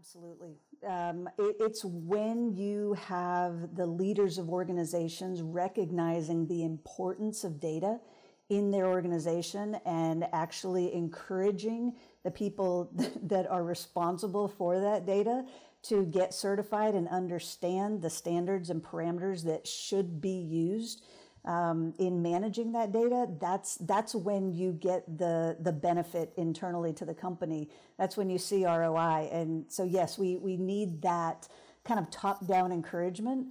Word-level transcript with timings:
Absolutely. 0.00 0.56
Um, 0.88 1.28
it, 1.38 1.56
it's 1.60 1.84
when 1.84 2.54
you 2.54 2.94
have 2.94 3.76
the 3.76 3.84
leaders 3.84 4.38
of 4.38 4.48
organizations 4.48 5.42
recognizing 5.42 6.46
the 6.46 6.64
importance 6.64 7.44
of 7.44 7.60
data 7.60 8.00
in 8.48 8.70
their 8.70 8.86
organization 8.86 9.76
and 9.84 10.26
actually 10.32 10.94
encouraging 10.94 11.92
the 12.24 12.30
people 12.30 12.90
that 13.24 13.46
are 13.50 13.62
responsible 13.62 14.48
for 14.48 14.80
that 14.80 15.04
data 15.04 15.44
to 15.82 16.06
get 16.06 16.32
certified 16.32 16.94
and 16.94 17.06
understand 17.08 18.00
the 18.00 18.10
standards 18.10 18.70
and 18.70 18.82
parameters 18.82 19.44
that 19.44 19.66
should 19.66 20.18
be 20.18 20.30
used 20.30 21.04
um, 21.44 21.94
in 21.98 22.22
managing 22.22 22.72
that 22.72 22.92
data, 22.92 23.26
that's 23.40 23.76
that's 23.76 24.14
when 24.14 24.52
you 24.52 24.72
get 24.72 25.18
the 25.18 25.56
the 25.60 25.72
benefit 25.72 26.32
internally 26.36 26.92
to 26.94 27.04
the 27.04 27.14
company. 27.14 27.68
That's 27.98 28.16
when 28.16 28.28
you 28.28 28.38
see 28.38 28.64
ROI. 28.66 29.30
And 29.32 29.64
so 29.68 29.84
yes, 29.84 30.18
we 30.18 30.36
we 30.36 30.56
need 30.56 31.02
that 31.02 31.48
kind 31.84 31.98
of 31.98 32.10
top 32.10 32.46
down 32.46 32.72
encouragement. 32.72 33.48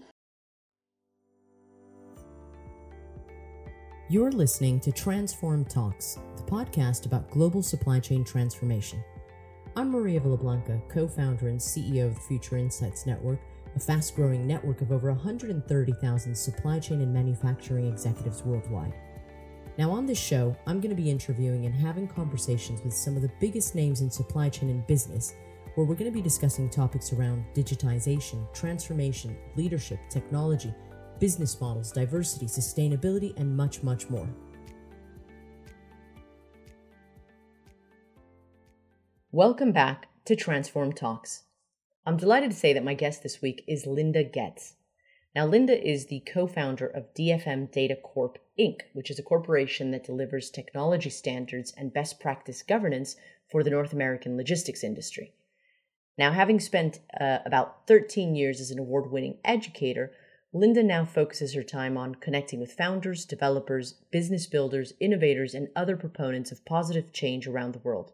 You're 4.12 4.32
listening 4.32 4.80
to 4.82 4.92
Transform 4.92 5.66
Talks, 5.66 6.18
the 6.36 6.44
podcast 6.44 7.06
about 7.06 7.30
global 7.30 7.62
supply 7.62 8.00
chain 8.00 8.24
transformation. 8.24 9.04
I'm 9.76 9.92
Maria 9.92 10.20
Villablanca, 10.20 10.82
co 10.90 11.08
founder 11.08 11.48
and 11.48 11.60
CEO 11.60 12.08
of 12.08 12.16
the 12.16 12.22
Future 12.22 12.58
Insights 12.58 13.06
Network 13.06 13.40
a 13.80 13.82
fast 13.82 14.14
growing 14.16 14.46
network 14.46 14.82
of 14.82 14.92
over 14.92 15.12
130,000 15.14 16.36
supply 16.36 16.80
chain 16.80 17.00
and 17.02 17.14
manufacturing 17.14 17.88
executives 17.88 18.44
worldwide. 18.44 18.94
Now, 19.78 19.92
on 19.92 20.06
this 20.06 20.20
show, 20.20 20.54
I'm 20.68 20.82
going 20.82 20.94
to 20.94 21.02
be 21.02 21.10
interviewing 21.10 21.66
and 21.66 21.74
having 21.74 22.06
conversations 22.06 22.82
with 22.84 22.94
some 22.94 23.16
of 23.16 23.22
the 23.22 23.32
biggest 23.40 23.76
names 23.76 24.02
in 24.02 24.12
supply 24.12 24.50
chain 24.50 24.70
and 24.70 24.86
business, 24.86 25.34
where 25.76 25.86
we're 25.86 25.96
going 25.96 26.12
to 26.12 26.16
be 26.16 26.22
discussing 26.22 26.70
topics 26.70 27.14
around 27.14 27.46
digitization, 27.54 28.54
transformation, 28.54 29.38
leadership, 29.56 30.00
technology, 30.10 30.74
business 31.20 31.62
models, 31.62 31.94
diversity, 31.94 32.48
sustainability, 32.48 33.34
and 33.38 33.56
much, 33.56 33.82
much 33.82 34.10
more. 34.10 34.28
Welcome 39.32 39.72
back 39.72 40.08
to 40.26 40.36
Transform 40.36 40.92
Talks. 40.92 41.44
I'm 42.06 42.18
delighted 42.18 42.52
to 42.52 42.58
say 42.58 42.74
that 42.74 42.84
my 42.84 42.94
guest 42.94 43.24
this 43.24 43.42
week 43.42 43.64
is 43.68 43.86
Linda 43.86 44.24
Getz. 44.24 44.76
Now, 45.36 45.46
Linda 45.46 45.80
is 45.80 46.08
the 46.08 46.22
co 46.22 46.48
founder 46.48 46.88
of 46.88 47.14
DFM 47.14 47.72
Data 47.72 47.96
Corp 47.96 48.40
Inc., 48.60 48.82
which 48.94 49.12
is 49.12 49.20
a 49.20 49.24
corporation 49.24 49.92
that 49.92 50.06
delivers 50.06 50.50
technology 50.50 51.10
standards 51.10 51.74
and 51.78 51.94
best 51.94 52.20
practice 52.20 52.64
governance 52.64 53.16
for 53.52 53.64
the 53.64 53.70
North 53.70 53.94
American 53.94 54.38
logistics 54.38 54.84
industry. 54.84 55.34
Now, 56.18 56.32
having 56.32 56.60
spent 56.60 57.00
uh, 57.20 57.40
about 57.46 57.88
13 57.88 58.36
years 58.36 58.60
as 58.60 58.72
an 58.72 58.80
award 58.80 59.12
winning 59.12 59.38
educator, 59.46 60.12
Linda 60.52 60.82
now 60.82 61.06
focuses 61.06 61.54
her 61.54 61.64
time 61.64 61.96
on 61.96 62.16
connecting 62.16 62.60
with 62.60 62.74
founders, 62.74 63.24
developers, 63.24 63.94
business 64.12 64.48
builders, 64.48 64.94
innovators, 65.00 65.54
and 65.54 65.70
other 65.76 65.96
proponents 65.96 66.52
of 66.52 66.66
positive 66.66 67.14
change 67.14 67.48
around 67.48 67.74
the 67.74 67.80
world. 67.80 68.14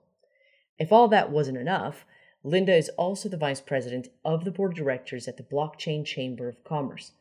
If 0.77 0.91
all 0.91 1.07
that 1.07 1.31
wasn't 1.31 1.57
enough, 1.57 2.05
Linda 2.47 2.75
is 2.75 2.89
also 2.89 3.27
the 3.27 3.37
vice 3.37 3.59
president 3.59 4.09
of 4.23 4.45
the 4.45 4.51
board 4.51 4.73
of 4.73 4.77
directors 4.77 5.27
at 5.27 5.37
the 5.37 5.41
Blockchain 5.41 6.05
Chamber 6.05 6.47
of 6.47 6.63
Commerce. 6.63 7.13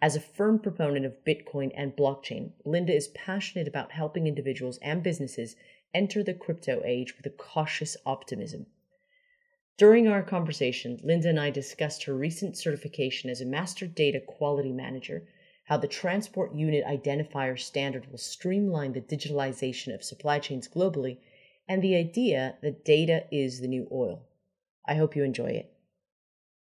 As 0.00 0.14
a 0.14 0.20
firm 0.20 0.60
proponent 0.60 1.04
of 1.04 1.24
Bitcoin 1.24 1.72
and 1.74 1.96
blockchain, 1.96 2.52
Linda 2.64 2.94
is 2.94 3.08
passionate 3.08 3.66
about 3.66 3.90
helping 3.90 4.28
individuals 4.28 4.78
and 4.80 5.02
businesses 5.02 5.56
enter 5.92 6.22
the 6.22 6.32
crypto 6.32 6.80
age 6.84 7.16
with 7.16 7.26
a 7.26 7.30
cautious 7.30 7.96
optimism. 8.06 8.66
During 9.78 10.06
our 10.06 10.22
conversation, 10.22 11.00
Linda 11.02 11.30
and 11.30 11.40
I 11.40 11.50
discussed 11.50 12.04
her 12.04 12.14
recent 12.14 12.56
certification 12.56 13.30
as 13.30 13.40
a 13.40 13.44
Master 13.44 13.88
Data 13.88 14.20
Quality 14.20 14.70
Manager, 14.70 15.26
how 15.64 15.76
the 15.76 15.88
Transport 15.88 16.54
Unit 16.54 16.84
Identifier 16.84 17.58
standard 17.58 18.08
will 18.12 18.18
streamline 18.18 18.92
the 18.92 19.00
digitalization 19.00 19.92
of 19.92 20.04
supply 20.04 20.38
chains 20.38 20.68
globally, 20.68 21.18
and 21.68 21.82
the 21.82 21.96
idea 21.96 22.58
that 22.62 22.84
data 22.84 23.24
is 23.32 23.60
the 23.60 23.66
new 23.66 23.88
oil. 23.90 24.28
I 24.86 24.94
hope 24.94 25.14
you 25.14 25.22
enjoy 25.22 25.50
it. 25.50 25.72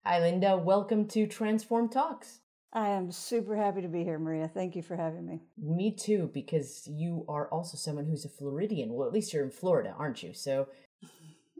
Hi, 0.05 0.19
Linda. 0.19 0.55
Welcome 0.55 1.07
to 1.09 1.27
Transform 1.27 1.89
Talks. 1.89 2.39
I 2.71 2.89
am 2.89 3.11
super 3.11 3.55
happy 3.55 3.81
to 3.81 3.87
be 3.87 4.03
here, 4.03 4.19
Maria. 4.19 4.47
Thank 4.47 4.75
you 4.75 4.81
for 4.81 4.95
having 4.95 5.25
me. 5.25 5.41
Me 5.57 5.91
too, 5.91 6.29
because 6.33 6.87
you 6.87 7.25
are 7.27 7.47
also 7.49 7.77
someone 7.77 8.05
who's 8.05 8.25
a 8.25 8.29
Floridian. 8.29 8.93
Well, 8.93 9.07
at 9.07 9.13
least 9.13 9.33
you're 9.33 9.43
in 9.43 9.51
Florida, 9.51 9.95
aren't 9.97 10.23
you? 10.23 10.33
So 10.33 10.67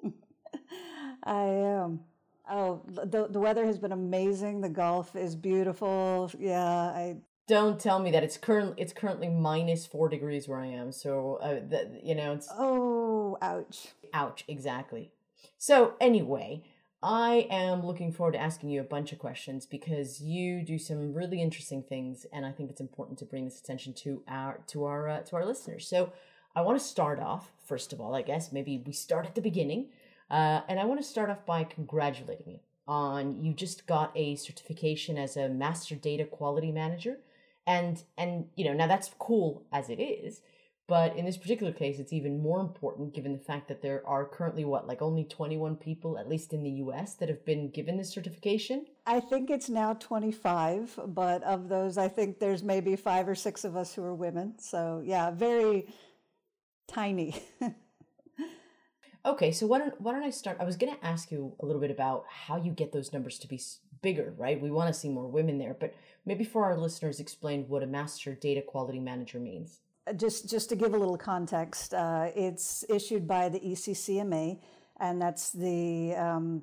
I 1.24 1.44
am. 1.44 2.02
Oh, 2.50 2.82
the 2.88 3.28
the 3.30 3.40
weather 3.40 3.66
has 3.66 3.80
been 3.80 3.92
amazing. 3.92 4.62
The 4.62 4.70
Gulf 4.70 5.16
is 5.16 5.36
beautiful. 5.36 6.30
Yeah, 6.38 6.64
I 6.64 7.18
don't 7.48 7.80
tell 7.80 8.00
me 8.00 8.12
that 8.12 8.24
it's 8.24 8.38
currently 8.38 8.82
it's 8.82 8.94
currently 8.94 9.30
minus 9.30 9.86
four 9.86 10.10
degrees 10.10 10.48
where 10.48 10.60
I 10.60 10.68
am. 10.68 10.92
So 10.92 11.40
uh, 11.42 11.60
that 11.70 12.02
you 12.04 12.14
know 12.14 12.34
it's 12.34 12.48
oh, 12.52 13.38
ouch, 13.42 13.88
ouch, 14.14 14.44
exactly. 14.48 15.12
So, 15.58 15.94
anyway, 16.00 16.64
I 17.02 17.48
am 17.50 17.86
looking 17.86 18.12
forward 18.12 18.34
to 18.34 18.40
asking 18.40 18.70
you 18.70 18.82
a 18.82 18.86
bunch 18.86 19.12
of 19.12 19.20
questions 19.20 19.66
because 19.66 20.22
you 20.22 20.64
do 20.64 20.78
some 20.78 21.14
really 21.14 21.42
interesting 21.42 21.84
things, 21.84 22.26
and 22.34 22.46
I 22.46 22.52
think 22.52 22.70
it's 22.70 22.82
important 22.82 23.20
to 23.20 23.26
bring 23.26 23.46
this 23.46 23.60
attention 23.60 23.94
to 24.04 24.24
our 24.28 24.60
to 24.68 24.86
our 24.86 25.10
uh, 25.10 25.22
to 25.22 25.36
our 25.36 25.46
listeners. 25.46 25.88
So, 25.88 26.12
I 26.56 26.62
want 26.62 26.80
to 26.80 26.86
start 26.86 27.20
off 27.20 27.52
first 27.66 27.94
of 27.94 28.00
all. 28.00 28.16
I 28.16 28.22
guess 28.22 28.52
maybe 28.52 28.82
we 28.86 28.94
start 28.94 29.26
at 29.26 29.36
the 29.36 29.42
beginning, 29.42 29.88
uh, 30.30 30.62
and 30.68 30.80
I 30.80 30.86
want 30.86 31.00
to 31.00 31.08
start 31.08 31.30
off 31.30 31.46
by 31.46 31.64
congratulating 31.64 32.50
you 32.50 32.60
on 32.88 33.44
you 33.44 33.54
just 33.54 33.88
got 33.88 34.12
a 34.16 34.36
certification 34.36 35.18
as 35.18 35.38
a 35.38 35.50
master 35.50 35.96
data 35.96 36.26
quality 36.26 36.72
manager, 36.72 37.18
and 37.66 38.04
and 38.18 38.48
you 38.56 38.66
know 38.66 38.74
now 38.74 38.88
that's 38.88 39.12
cool 39.20 39.64
as 39.72 39.90
it 39.90 40.00
is 40.00 40.42
but 40.88 41.16
in 41.16 41.26
this 41.26 41.38
particular 41.38 41.72
case, 41.72 41.98
it's 41.98 42.14
even 42.14 42.42
more 42.44 42.60
important 42.60 43.14
given 43.14 43.34
the 43.34 43.40
fact 43.40 43.68
that 43.70 43.82
there 43.82 44.04
are 44.06 44.24
currently, 44.24 44.64
what, 44.66 44.88
like 44.88 45.02
only 45.02 45.24
21 45.24 45.78
people, 45.78 46.20
at 46.20 46.30
least 46.30 46.54
in 46.54 46.62
the 46.62 46.70
US, 46.70 47.16
that 47.16 47.30
have 47.30 47.44
been 47.44 47.72
given 47.72 47.98
this 47.98 48.14
certification? 48.14 48.86
I 49.08 49.20
think 49.20 49.50
it's 49.50 49.68
now 49.68 49.94
25, 49.94 51.00
but 51.08 51.42
of 51.42 51.70
those, 51.70 51.98
I 51.98 52.08
think 52.08 52.40
there's 52.40 52.62
maybe 52.62 52.96
five 52.96 53.28
or 53.28 53.34
six 53.34 53.64
of 53.64 53.76
us 53.76 53.96
who 53.96 54.04
are 54.04 54.14
women. 54.14 54.60
So, 54.60 55.02
yeah, 55.04 55.32
very 55.32 55.88
tiny. 56.88 57.42
okay, 59.26 59.52
so 59.52 59.66
why 59.66 59.80
don't, 59.80 60.00
why 60.00 60.12
don't 60.12 60.24
I 60.24 60.30
start? 60.30 60.58
I 60.60 60.66
was 60.66 60.78
going 60.78 60.96
to 60.96 61.06
ask 61.06 61.32
you 61.32 61.56
a 61.62 61.66
little 61.66 61.82
bit 61.82 61.92
about 61.92 62.26
how 62.30 62.58
you 62.58 62.72
get 62.72 62.92
those 62.92 63.12
numbers 63.12 63.40
to 63.40 63.48
be 63.48 63.60
bigger, 64.04 64.36
right? 64.38 64.62
We 64.62 64.70
want 64.70 64.94
to 64.94 65.00
see 65.00 65.10
more 65.10 65.28
women 65.28 65.58
there, 65.58 65.76
but 65.80 65.96
maybe 66.28 66.44
for 66.44 66.64
our 66.64 66.78
listeners, 66.78 67.20
explain 67.20 67.66
what 67.68 67.82
a 67.82 67.88
master 67.88 68.36
data 68.36 68.62
quality 68.62 69.00
manager 69.00 69.40
means 69.40 69.80
just 70.14 70.50
just 70.50 70.70
to 70.70 70.76
give 70.76 70.94
a 70.94 70.98
little 70.98 71.18
context, 71.18 71.94
uh, 71.94 72.30
it's 72.36 72.86
issued 72.90 73.28
by 73.28 73.50
the 73.50 73.60
ECCMA, 73.60 74.60
and 75.00 75.22
that's 75.22 75.52
the 75.52 76.16
um, 76.16 76.62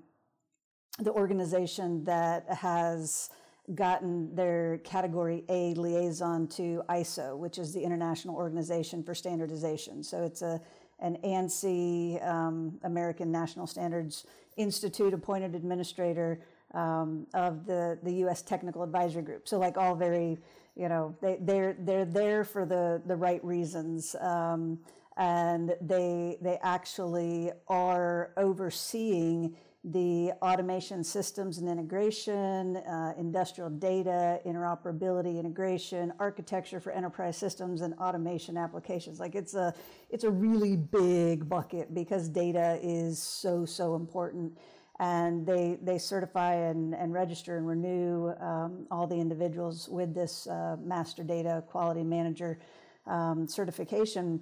the 0.99 1.11
organization 1.11 2.05
that 2.05 2.49
has 2.49 3.31
gotten 3.75 4.35
their 4.35 4.79
category 4.79 5.45
A 5.49 5.75
liaison 5.75 6.47
to 6.49 6.83
ISO, 6.89 7.37
which 7.37 7.59
is 7.59 7.73
the 7.73 7.81
International 7.81 8.35
Organization 8.37 9.03
for 9.03 9.15
Standardization. 9.15 10.03
So 10.03 10.23
it's 10.23 10.43
a 10.43 10.61
an 11.01 11.19
ANSI, 11.25 12.25
um, 12.27 12.79
American 12.85 13.33
National 13.33 13.67
Standards 13.67 14.25
Institute 14.57 15.15
appointed 15.15 15.57
administrator 15.57 16.41
um, 16.75 17.27
of 17.35 17.67
the 17.67 17.99
the 18.03 18.13
U.S. 18.15 18.43
Technical 18.43 18.83
Advisory 18.83 19.23
Group. 19.23 19.49
So 19.49 19.59
like 19.59 19.77
all 19.77 19.97
very 19.97 20.39
you 20.77 20.89
know 20.89 21.17
they 21.21 21.39
they're 21.41 21.77
they're 21.81 22.05
there 22.05 22.45
for 22.45 22.65
the 22.65 23.03
the 23.07 23.17
right 23.17 23.45
reasons 23.45 24.15
um, 24.21 24.79
and 25.17 25.75
they 25.81 26.39
they 26.41 26.59
actually 26.63 27.51
are 27.69 28.33
overseeing 28.37 29.55
the 29.85 30.31
automation 30.43 31.03
systems 31.03 31.59
and 31.59 31.69
integration, 31.69 32.77
uh, 32.77 33.15
industrial 33.19 33.69
data, 33.69 34.41
interoperability, 34.47 35.41
integration, 35.41 36.13
architecture 36.21 36.79
for 36.79 36.93
enterprise 36.93 37.37
systems 37.37 37.81
and 37.81 37.93
automation 37.95 38.57
applications. 38.57 39.19
Like 39.19 39.35
it's 39.35 39.55
a, 39.55 39.75
it's 40.09 40.23
a 40.23 40.31
really 40.31 40.77
big 40.77 41.49
bucket 41.49 41.93
because 41.95 42.29
data 42.29 42.79
is 42.81 43.21
so, 43.21 43.65
so 43.65 43.97
important 43.97 44.57
and 45.03 45.45
they 45.45 45.79
they 45.83 45.99
certify 45.99 46.55
and, 46.55 46.95
and 46.95 47.13
register 47.13 47.57
and 47.57 47.67
renew 47.67 48.33
um, 48.41 48.87
all 48.89 49.07
the 49.09 49.17
individuals 49.17 49.89
with 49.89 50.15
this 50.15 50.47
uh, 50.47 50.77
master 50.81 51.25
data 51.25 51.65
quality 51.67 52.05
manager 52.05 52.61
um, 53.09 53.49
certification 53.49 54.41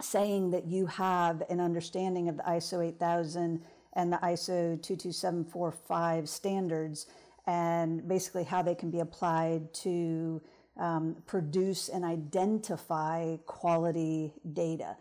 saying 0.00 0.50
that 0.50 0.66
you 0.66 0.86
have 0.86 1.42
an 1.50 1.60
understanding 1.60 2.30
of 2.30 2.38
the 2.38 2.42
ISO 2.44 2.82
8000 2.84 3.62
and 3.92 4.12
the 4.12 4.16
ISO 4.16 4.80
22745 4.82 6.26
standards 6.26 7.06
and 7.46 8.08
basically 8.08 8.44
how 8.44 8.62
they 8.62 8.74
can 8.74 8.90
be 8.90 9.00
applied 9.00 9.74
to 9.74 10.40
um, 10.78 11.16
produce 11.26 11.90
and 11.90 12.02
identify 12.02 13.36
quality 13.44 14.32
data. 14.54 14.96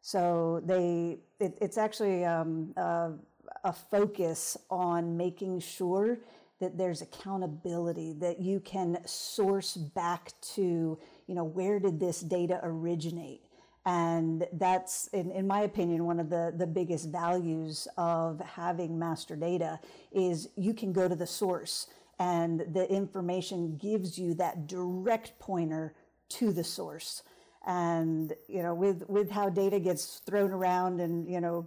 So 0.00 0.60
they, 0.66 1.20
it, 1.38 1.56
it's 1.60 1.78
actually 1.78 2.24
um, 2.24 2.74
uh, 2.76 3.10
a 3.64 3.72
focus 3.72 4.56
on 4.70 5.16
making 5.16 5.60
sure 5.60 6.18
that 6.60 6.78
there's 6.78 7.02
accountability, 7.02 8.12
that 8.12 8.40
you 8.40 8.60
can 8.60 8.98
source 9.04 9.76
back 9.76 10.32
to, 10.40 10.98
you 11.26 11.34
know, 11.34 11.44
where 11.44 11.80
did 11.80 11.98
this 11.98 12.20
data 12.20 12.60
originate? 12.62 13.42
And 13.84 14.46
that's, 14.52 15.08
in, 15.08 15.32
in 15.32 15.46
my 15.46 15.62
opinion, 15.62 16.06
one 16.06 16.20
of 16.20 16.30
the, 16.30 16.54
the 16.56 16.68
biggest 16.68 17.08
values 17.08 17.88
of 17.96 18.40
having 18.40 18.96
master 18.96 19.34
data 19.34 19.80
is 20.12 20.50
you 20.56 20.72
can 20.72 20.92
go 20.92 21.08
to 21.08 21.16
the 21.16 21.26
source 21.26 21.88
and 22.20 22.60
the 22.72 22.88
information 22.88 23.76
gives 23.78 24.16
you 24.16 24.34
that 24.34 24.68
direct 24.68 25.36
pointer 25.40 25.94
to 26.28 26.52
the 26.52 26.62
source. 26.62 27.24
And, 27.66 28.32
you 28.48 28.62
know, 28.62 28.74
with, 28.74 29.08
with 29.08 29.30
how 29.30 29.48
data 29.48 29.80
gets 29.80 30.20
thrown 30.26 30.52
around 30.52 31.00
and, 31.00 31.28
you 31.28 31.40
know, 31.40 31.66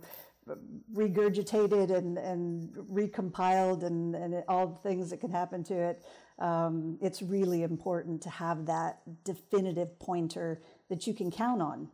regurgitated 0.94 1.96
and, 1.96 2.18
and 2.18 2.70
recompiled 2.92 3.84
and, 3.84 4.16
and 4.16 4.44
all 4.48 4.68
the 4.68 4.90
things 4.90 5.10
that 5.10 5.20
can 5.20 5.32
happen 5.32 5.64
to 5.64 5.74
it, 5.74 6.04
um, 6.40 6.98
it's 7.02 7.22
really 7.22 7.64
important 7.64 8.22
to 8.22 8.30
have 8.30 8.66
that 8.66 9.02
definitive 9.24 9.98
pointer 10.00 10.62
that 10.90 11.08
you 11.08 11.14
can 11.14 11.32
count 11.32 11.62
on. 11.62 11.90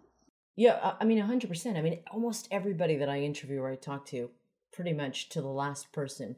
Yeah, 0.55 0.93
I 0.99 1.05
mean, 1.05 1.19
100%. 1.19 1.77
I 1.77 1.81
mean, 1.81 1.99
almost 2.11 2.47
everybody 2.51 2.97
that 2.97 3.09
I 3.09 3.21
interview 3.21 3.61
or 3.61 3.69
I 3.69 3.75
talk 3.75 4.05
to, 4.07 4.29
pretty 4.73 4.93
much 4.93 5.29
to 5.29 5.41
the 5.41 5.47
last 5.47 5.91
person, 5.91 6.35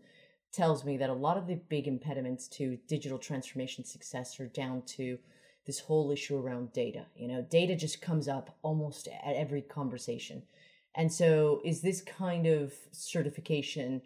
tells 0.51 0.85
me 0.85 0.97
that 0.97 1.09
a 1.09 1.13
lot 1.13 1.37
of 1.37 1.47
the 1.47 1.55
big 1.55 1.87
impediments 1.87 2.47
to 2.47 2.77
digital 2.87 3.17
transformation 3.17 3.83
success 3.83 4.39
are 4.39 4.47
down 4.47 4.83
to 4.83 5.17
this 5.65 5.79
whole 5.79 6.11
issue 6.11 6.37
around 6.37 6.73
data. 6.73 7.05
You 7.15 7.27
know, 7.27 7.41
data 7.41 7.75
just 7.75 8.01
comes 8.01 8.27
up 8.27 8.55
almost 8.61 9.07
at 9.07 9.35
every 9.35 9.61
conversation. 9.61 10.43
And 10.95 11.11
so, 11.11 11.61
is 11.63 11.81
this 11.81 12.01
kind 12.01 12.45
of 12.45 12.73
certification, 12.91 14.01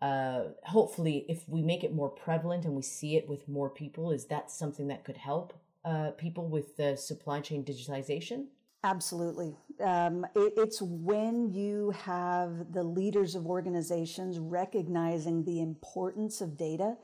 uh, 0.00 0.44
hopefully, 0.64 1.26
if 1.28 1.46
we 1.48 1.62
make 1.62 1.84
it 1.84 1.94
more 1.94 2.08
prevalent 2.08 2.64
and 2.64 2.74
we 2.74 2.82
see 2.82 3.16
it 3.16 3.28
with 3.28 3.48
more 3.48 3.68
people, 3.68 4.10
is 4.10 4.26
that 4.26 4.50
something 4.50 4.88
that 4.88 5.04
could 5.04 5.18
help 5.18 5.52
uh, 5.84 6.12
people 6.12 6.46
with 6.48 6.76
the 6.76 6.96
supply 6.96 7.40
chain 7.40 7.64
digitization? 7.64 8.46
Absolutely. 8.82 9.54
Um, 9.84 10.24
it, 10.34 10.54
it's 10.56 10.80
when 10.80 11.52
you 11.52 11.90
have 11.90 12.72
the 12.72 12.82
leaders 12.82 13.34
of 13.34 13.46
organizations 13.46 14.38
recognizing 14.38 15.44
the 15.44 15.60
importance 15.60 16.40
of 16.40 16.56
data 16.56 16.96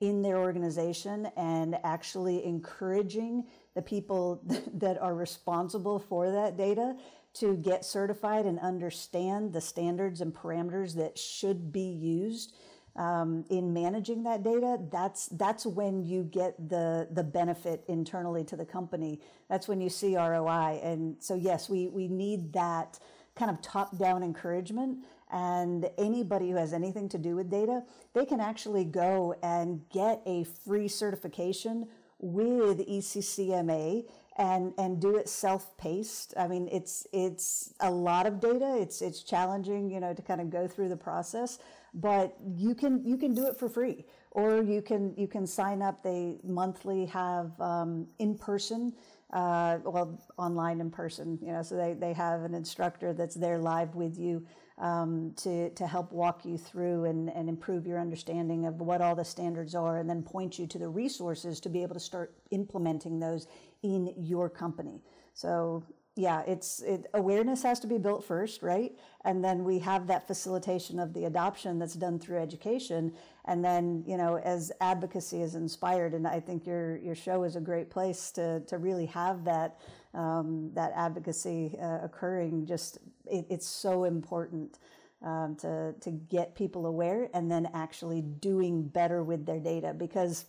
in 0.00 0.22
their 0.22 0.38
organization 0.38 1.26
and 1.36 1.76
actually 1.82 2.44
encouraging 2.44 3.44
the 3.74 3.82
people 3.82 4.42
that 4.74 5.00
are 5.00 5.14
responsible 5.14 5.98
for 5.98 6.30
that 6.30 6.56
data 6.56 6.94
to 7.34 7.56
get 7.56 7.84
certified 7.84 8.46
and 8.46 8.58
understand 8.60 9.52
the 9.52 9.60
standards 9.60 10.20
and 10.20 10.32
parameters 10.32 10.94
that 10.94 11.18
should 11.18 11.72
be 11.72 11.80
used 11.80 12.54
um, 12.96 13.44
in 13.50 13.72
managing 13.72 14.22
that 14.22 14.42
data, 14.44 14.78
that's 14.90 15.26
that's 15.26 15.66
when 15.66 16.04
you 16.04 16.22
get 16.22 16.68
the 16.68 17.08
the 17.10 17.24
benefit 17.24 17.84
internally 17.88 18.44
to 18.44 18.56
the 18.56 18.64
company. 18.64 19.20
That's 19.48 19.66
when 19.66 19.80
you 19.80 19.90
see 19.90 20.16
ROI. 20.16 20.80
And 20.82 21.16
so 21.18 21.34
yes, 21.34 21.68
we 21.68 21.88
we 21.88 22.06
need 22.06 22.52
that 22.52 23.00
kind 23.34 23.50
of 23.50 23.60
top 23.60 23.98
down 23.98 24.22
encouragement. 24.22 24.98
And 25.32 25.90
anybody 25.98 26.50
who 26.50 26.56
has 26.56 26.72
anything 26.72 27.08
to 27.08 27.18
do 27.18 27.34
with 27.34 27.50
data, 27.50 27.82
they 28.12 28.24
can 28.24 28.38
actually 28.38 28.84
go 28.84 29.34
and 29.42 29.82
get 29.90 30.22
a 30.24 30.44
free 30.44 30.86
certification 30.86 31.88
with 32.20 32.78
ECCMA 32.86 34.04
and 34.36 34.72
and 34.78 35.00
do 35.00 35.16
it 35.16 35.28
self-paced. 35.28 36.34
I 36.36 36.48
mean, 36.48 36.68
it's 36.72 37.06
it's 37.12 37.72
a 37.80 37.90
lot 37.90 38.26
of 38.26 38.40
data. 38.40 38.76
It's 38.80 39.00
it's 39.02 39.22
challenging, 39.22 39.90
you 39.90 40.00
know, 40.00 40.12
to 40.14 40.22
kind 40.22 40.40
of 40.40 40.50
go 40.50 40.66
through 40.66 40.88
the 40.88 40.96
process, 40.96 41.58
but 41.94 42.36
you 42.56 42.74
can 42.74 43.04
you 43.04 43.16
can 43.16 43.34
do 43.34 43.46
it 43.46 43.56
for 43.56 43.68
free, 43.68 44.04
or 44.30 44.62
you 44.62 44.82
can 44.82 45.14
you 45.16 45.28
can 45.28 45.46
sign 45.46 45.82
up. 45.82 46.02
They 46.02 46.38
monthly 46.42 47.06
have 47.06 47.58
um, 47.60 48.06
in 48.18 48.36
person. 48.36 48.94
Uh, 49.32 49.78
well, 49.84 50.20
online 50.38 50.80
in 50.80 50.88
person, 50.88 51.36
you 51.42 51.50
know, 51.50 51.60
so 51.60 51.74
they, 51.74 51.92
they 51.94 52.12
have 52.12 52.42
an 52.42 52.54
instructor 52.54 53.12
that's 53.12 53.34
there 53.34 53.58
live 53.58 53.96
with 53.96 54.16
you 54.16 54.46
um, 54.78 55.32
to, 55.36 55.70
to 55.70 55.86
help 55.86 56.12
walk 56.12 56.44
you 56.44 56.58
through 56.58 57.04
and, 57.04 57.30
and 57.30 57.48
improve 57.48 57.86
your 57.86 58.00
understanding 58.00 58.66
of 58.66 58.80
what 58.80 59.00
all 59.00 59.14
the 59.14 59.24
standards 59.24 59.74
are 59.74 59.98
and 59.98 60.08
then 60.08 60.22
point 60.22 60.58
you 60.58 60.66
to 60.66 60.78
the 60.78 60.88
resources 60.88 61.60
to 61.60 61.68
be 61.68 61.82
able 61.82 61.94
to 61.94 62.00
start 62.00 62.34
implementing 62.50 63.20
those 63.20 63.46
in 63.84 64.12
your 64.16 64.48
company. 64.50 65.04
So 65.34 65.84
yeah, 66.16 66.42
it's 66.46 66.80
it, 66.80 67.06
awareness 67.14 67.62
has 67.64 67.80
to 67.80 67.88
be 67.88 67.98
built 67.98 68.24
first, 68.24 68.62
right? 68.62 68.96
And 69.24 69.44
then 69.44 69.64
we 69.64 69.80
have 69.80 70.06
that 70.06 70.26
facilitation 70.26 71.00
of 71.00 71.12
the 71.12 71.24
adoption 71.24 71.78
that's 71.78 71.94
done 71.94 72.20
through 72.20 72.38
education. 72.38 73.12
And 73.46 73.64
then, 73.64 74.04
you 74.06 74.16
know, 74.16 74.38
as 74.38 74.70
advocacy 74.80 75.42
is 75.42 75.56
inspired, 75.56 76.14
and 76.14 76.26
I 76.26 76.38
think 76.38 76.66
your 76.66 76.98
your 76.98 77.16
show 77.16 77.42
is 77.42 77.56
a 77.56 77.60
great 77.60 77.90
place 77.90 78.30
to 78.32 78.60
to 78.60 78.78
really 78.78 79.06
have 79.06 79.44
that 79.44 79.80
um, 80.14 80.70
that 80.74 80.92
advocacy 80.94 81.76
uh, 81.82 81.98
occurring. 82.02 82.64
Just 82.64 82.98
it, 83.26 83.46
it's 83.50 83.66
so 83.66 84.04
important 84.04 84.78
um, 85.20 85.56
to 85.56 85.94
to 86.00 86.10
get 86.12 86.54
people 86.54 86.86
aware 86.86 87.28
and 87.34 87.50
then 87.50 87.68
actually 87.74 88.22
doing 88.22 88.86
better 88.86 89.24
with 89.24 89.46
their 89.46 89.58
data 89.60 89.92
because 89.92 90.44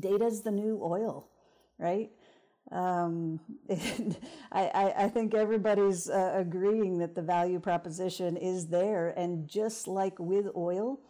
data 0.00 0.26
is 0.26 0.42
the 0.42 0.50
new 0.50 0.80
oil, 0.82 1.28
right? 1.78 2.10
Um, 2.70 3.40
I, 4.52 4.92
I, 4.96 5.08
think 5.08 5.34
everybody's 5.34 6.10
uh, 6.10 6.34
agreeing 6.36 6.98
that 6.98 7.14
the 7.14 7.22
value 7.22 7.60
proposition 7.60 8.36
is 8.36 8.66
there. 8.66 9.08
And 9.16 9.48
just 9.48 9.88
like 9.88 10.18
with 10.18 10.48
oil, 10.54 11.00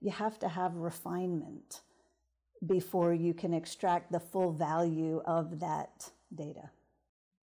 you 0.00 0.10
have 0.10 0.38
to 0.38 0.48
have 0.48 0.76
refinement 0.76 1.82
before 2.66 3.12
you 3.12 3.34
can 3.34 3.52
extract 3.52 4.12
the 4.12 4.20
full 4.20 4.52
value 4.52 5.20
of 5.26 5.60
that 5.60 6.10
data. 6.34 6.70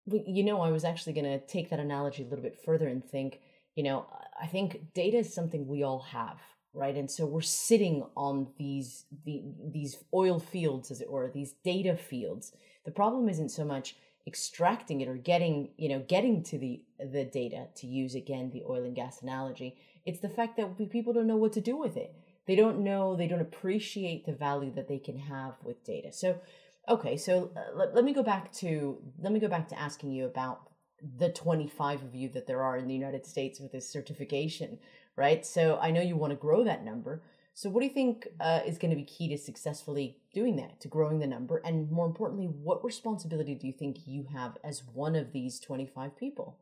You 0.07 0.43
know, 0.43 0.63
I 0.63 0.71
was 0.71 0.85
actually 0.85 1.13
going 1.13 1.27
to 1.27 1.47
take 1.47 1.69
that 1.69 1.81
analogy 1.81 2.23
a 2.23 2.27
little 2.27 2.43
bit 2.43 2.59
further 2.65 2.89
and 2.89 3.05
think, 3.05 3.41
you 3.75 3.83
know, 3.83 4.07
I 4.41 4.47
think 4.47 4.95
data 4.95 5.19
is 5.19 5.35
something 5.35 5.67
we 5.67 5.83
all 5.83 6.01
have, 6.01 6.39
right? 6.73 6.97
And 6.97 7.11
so 7.11 7.27
we're 7.27 7.43
sitting 7.43 8.05
on 8.17 8.49
these 8.59 9.05
the, 9.27 9.43
these 9.71 9.99
oil 10.15 10.41
fields, 10.41 10.91
as 10.91 11.03
it 11.03 11.11
were, 11.11 11.31
these 11.31 11.53
data 11.63 11.95
fields 11.95 12.53
the 12.85 12.91
problem 12.91 13.29
isn't 13.29 13.51
so 13.51 13.65
much 13.65 13.97
extracting 14.27 15.01
it 15.01 15.09
or 15.09 15.17
getting, 15.17 15.71
you 15.77 15.89
know, 15.89 16.01
getting 16.01 16.43
to 16.45 16.59
the 16.59 16.83
the 16.99 17.25
data 17.25 17.67
to 17.75 17.87
use 17.87 18.15
again 18.15 18.51
the 18.51 18.63
oil 18.69 18.85
and 18.85 18.95
gas 18.95 19.23
analogy. 19.23 19.77
It's 20.05 20.21
the 20.21 20.29
fact 20.29 20.57
that 20.57 20.91
people 20.91 21.13
don't 21.13 21.27
know 21.27 21.37
what 21.37 21.53
to 21.55 21.61
do 21.61 21.77
with 21.77 21.97
it. 21.97 22.15
They 22.47 22.57
don't 22.57 22.81
know, 22.81 23.17
they 23.17 23.29
don't 23.29 23.41
appreciate 23.41 24.27
the 24.27 24.33
value 24.33 24.73
that 24.75 24.89
they 24.89 24.99
can 24.99 25.19
have 25.19 25.55
with 25.63 25.85
data. 25.85 26.13
So, 26.13 26.41
okay, 26.89 27.17
so 27.17 27.51
uh, 27.57 27.77
let, 27.77 27.95
let 27.95 28.05
me 28.05 28.13
go 28.13 28.23
back 28.23 28.53
to 28.55 28.99
let 29.21 29.33
me 29.33 29.41
go 29.41 29.49
back 29.49 29.69
to 29.69 29.79
asking 29.79 30.13
you 30.13 30.27
about 30.27 30.71
the 31.19 31.31
25 31.31 32.03
of 32.03 32.15
you 32.15 32.29
that 32.31 32.47
there 32.47 32.63
are 32.63 32.77
in 32.77 32.87
the 32.87 32.95
United 32.95 33.25
States 33.25 33.59
with 33.61 33.73
this 33.73 33.89
certification, 33.89 34.79
right? 35.17 35.45
So 35.47 35.79
I 35.81 35.91
know 35.91 36.03
you 36.03 36.17
want 36.17 36.33
to 36.33 36.37
grow 36.37 36.65
that 36.65 36.85
number. 36.85 37.23
So, 37.55 37.69
what 37.69 37.81
do 37.81 37.87
you 37.87 37.93
think 37.93 38.29
uh, 38.41 38.61
is 38.67 38.79
going 38.79 38.91
to 38.91 38.97
be 38.97 39.05
key 39.05 39.29
to 39.29 39.39
successfully 39.39 40.17
doing 40.33 40.57
that, 40.57 40.81
to 40.81 40.89
growing 40.89 41.19
the 41.19 41.27
number? 41.27 41.61
And 41.65 41.91
more 41.91 42.07
importantly, 42.07 42.47
what 42.47 42.85
responsibility 42.85 43.55
do 43.55 43.67
you 43.67 43.73
think 43.73 44.07
you 44.07 44.27
have 44.33 44.57
as 44.65 44.83
one 44.95 45.17
of 45.17 45.33
these 45.33 45.61
25 45.61 46.17
people? 46.17 46.57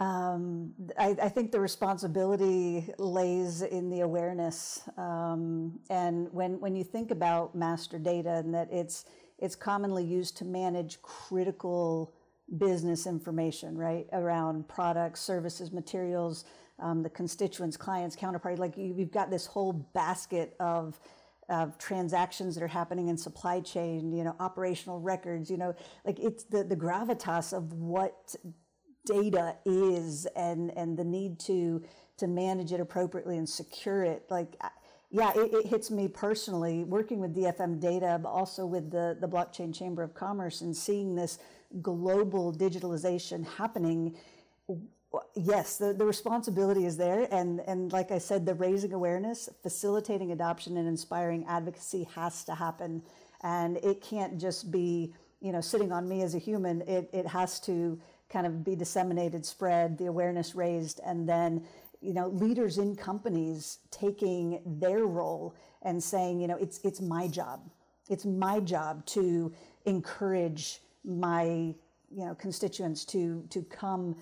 Um, 0.00 0.74
I, 0.96 1.16
I, 1.20 1.28
think 1.28 1.50
the 1.50 1.58
responsibility 1.58 2.88
lays 2.98 3.62
in 3.62 3.90
the 3.90 4.02
awareness. 4.02 4.88
Um, 4.96 5.80
and 5.90 6.32
when, 6.32 6.60
when 6.60 6.76
you 6.76 6.84
think 6.84 7.10
about 7.10 7.56
master 7.56 7.98
data 7.98 8.34
and 8.34 8.54
that 8.54 8.68
it's, 8.70 9.06
it's 9.40 9.56
commonly 9.56 10.04
used 10.04 10.36
to 10.36 10.44
manage 10.44 11.02
critical 11.02 12.14
business 12.58 13.08
information, 13.08 13.76
right? 13.76 14.06
Around 14.12 14.68
products, 14.68 15.20
services, 15.20 15.72
materials, 15.72 16.44
um, 16.80 17.02
the 17.02 17.10
constituents, 17.10 17.76
clients, 17.76 18.16
counterparty. 18.16 18.58
Like 18.58 18.76
you, 18.76 18.94
have 18.98 19.10
got 19.10 19.30
this 19.30 19.46
whole 19.46 19.72
basket 19.72 20.54
of 20.60 20.98
of 21.48 21.78
transactions 21.78 22.54
that 22.54 22.62
are 22.62 22.68
happening 22.68 23.08
in 23.08 23.16
supply 23.16 23.60
chain, 23.60 24.12
you 24.12 24.22
know, 24.22 24.36
operational 24.38 25.00
records, 25.00 25.50
you 25.50 25.56
know, 25.56 25.74
like 26.04 26.18
it's 26.18 26.44
the, 26.44 26.62
the 26.62 26.76
gravitas 26.76 27.56
of 27.56 27.72
what 27.72 28.34
data 29.06 29.56
is 29.64 30.26
and, 30.36 30.70
and 30.76 30.96
the 30.98 31.04
need 31.04 31.38
to, 31.40 31.82
to 32.18 32.26
manage 32.26 32.72
it 32.72 32.80
appropriately 32.80 33.38
and 33.38 33.48
secure 33.48 34.04
it. 34.04 34.24
Like, 34.28 34.60
yeah, 35.10 35.32
it, 35.34 35.54
it 35.54 35.66
hits 35.66 35.90
me 35.90 36.06
personally 36.06 36.84
working 36.84 37.18
with 37.18 37.34
DFM 37.34 37.80
data, 37.80 38.20
but 38.22 38.28
also 38.28 38.66
with 38.66 38.90
the, 38.90 39.16
the 39.18 39.26
Blockchain 39.26 39.74
Chamber 39.74 40.02
of 40.02 40.12
Commerce 40.12 40.60
and 40.60 40.76
seeing 40.76 41.14
this 41.14 41.38
global 41.80 42.52
digitalization 42.52 43.46
happening 43.56 44.16
yes, 45.34 45.76
the, 45.76 45.92
the 45.92 46.04
responsibility 46.04 46.84
is 46.84 46.96
there. 46.96 47.28
And, 47.30 47.60
and 47.66 47.92
like 47.92 48.10
I 48.10 48.18
said, 48.18 48.44
the 48.44 48.54
raising 48.54 48.92
awareness, 48.92 49.48
facilitating 49.62 50.32
adoption, 50.32 50.76
and 50.76 50.86
inspiring 50.86 51.44
advocacy 51.46 52.08
has 52.14 52.44
to 52.44 52.54
happen. 52.54 53.02
And 53.42 53.78
it 53.78 54.02
can't 54.02 54.38
just 54.38 54.70
be, 54.70 55.14
you 55.40 55.52
know, 55.52 55.60
sitting 55.60 55.92
on 55.92 56.08
me 56.08 56.22
as 56.22 56.34
a 56.34 56.38
human. 56.38 56.82
It, 56.82 57.08
it 57.12 57.26
has 57.26 57.60
to 57.60 57.98
kind 58.28 58.46
of 58.46 58.62
be 58.62 58.76
disseminated, 58.76 59.46
spread, 59.46 59.96
the 59.96 60.06
awareness 60.06 60.54
raised, 60.54 61.00
and 61.04 61.28
then 61.28 61.64
you 62.00 62.14
know, 62.14 62.28
leaders 62.28 62.78
in 62.78 62.94
companies 62.94 63.78
taking 63.90 64.60
their 64.64 65.04
role 65.04 65.54
and 65.82 66.02
saying, 66.02 66.40
you 66.40 66.46
know, 66.46 66.56
it's 66.56 66.80
it's 66.84 67.00
my 67.00 67.26
job. 67.26 67.60
It's 68.08 68.24
my 68.24 68.60
job 68.60 69.04
to 69.06 69.52
encourage 69.84 70.80
my 71.04 71.74
you 72.10 72.24
know 72.24 72.34
constituents 72.34 73.04
to 73.06 73.44
to 73.50 73.62
come 73.62 74.16